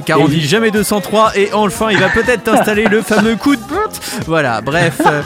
Car 0.04 0.20
on 0.20 0.26
Et 0.26 0.30
dit 0.30 0.46
jamais 0.46 0.70
203 0.70 1.32
et 1.36 1.52
enfin 1.52 1.90
il 1.90 1.98
va 1.98 2.08
peut-être 2.08 2.44
t'installer 2.44 2.84
le 2.84 3.02
fameux 3.02 3.36
coup 3.36 3.56
de 3.56 3.60
botte. 3.62 4.00
Voilà, 4.26 4.60
bref. 4.60 5.00
euh, 5.06 5.22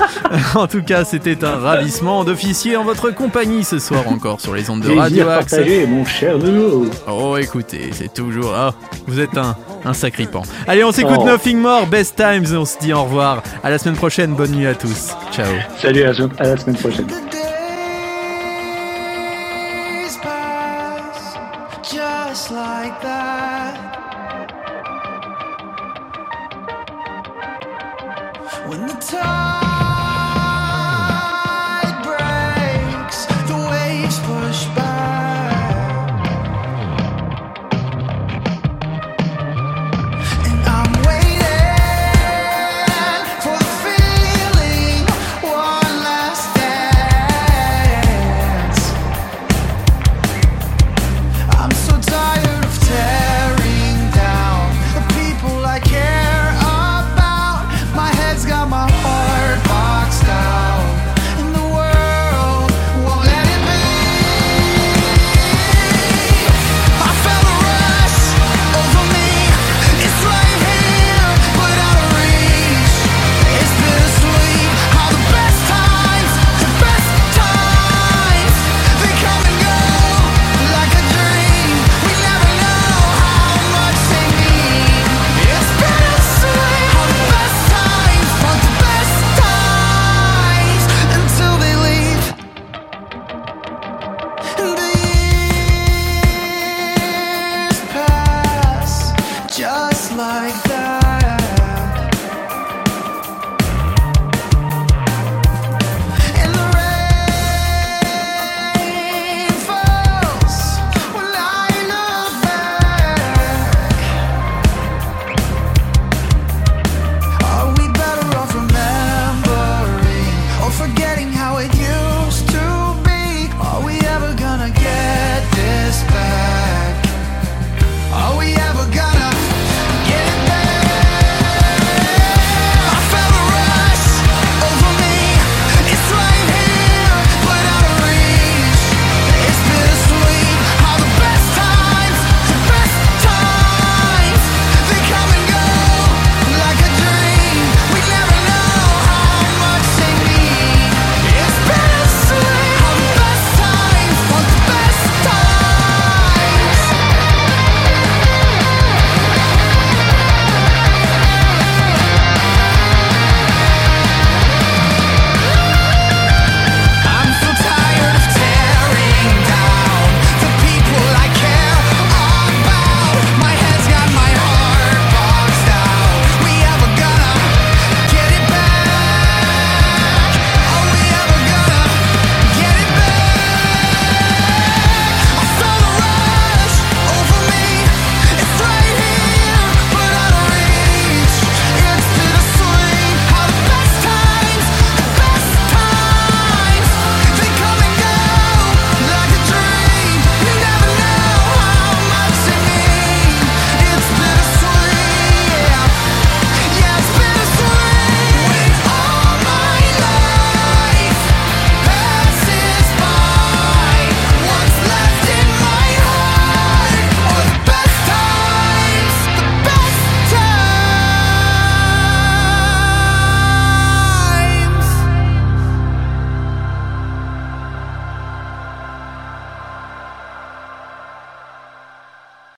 en 0.54 0.66
tout 0.66 0.82
cas, 0.82 1.04
c'était 1.04 1.44
un 1.44 1.56
ravissement 1.56 2.24
d'officier 2.24 2.76
en 2.76 2.84
votre 2.84 3.10
compagnie 3.10 3.64
ce 3.64 3.78
soir 3.78 4.08
encore 4.08 4.40
sur 4.40 4.54
les 4.54 4.68
ondes 4.70 4.80
de 4.80 4.96
Radio 4.96 5.28
Axe. 5.28 5.50
partagé, 5.50 5.86
mon 5.86 6.04
cher 6.04 6.38
Nono. 6.38 6.86
Oh, 7.08 7.36
écoutez, 7.36 7.90
c'est 7.92 8.12
toujours. 8.12 8.52
Ah, 8.54 8.74
vous 9.06 9.20
êtes 9.20 9.36
un, 9.36 9.56
un 9.84 9.92
sacripant. 9.94 10.42
Allez, 10.66 10.84
on 10.84 10.92
s'écoute 10.92 11.18
Oh. 11.20 11.26
Nothing 11.26 11.58
More, 11.58 11.86
Best 11.86 12.16
Times. 12.16 12.56
On 12.56 12.64
se 12.64 12.78
dit 12.78 12.92
au 12.92 13.04
revoir. 13.04 13.42
À 13.62 13.70
la 13.70 13.78
semaine 13.78 13.96
prochaine. 13.96 14.34
Bonne 14.34 14.50
nuit 14.52 14.66
à 14.66 14.74
tous. 14.74 15.10
Ciao. 15.32 15.46
Salut, 15.80 16.02
à, 16.04 16.10
à 16.38 16.46
la 16.46 16.56
semaine 16.56 16.76
prochaine. 16.76 17.06
Like 22.50 23.00
that. 23.00 23.13
When 28.66 28.86
the 28.86 28.94
tide 28.94 29.73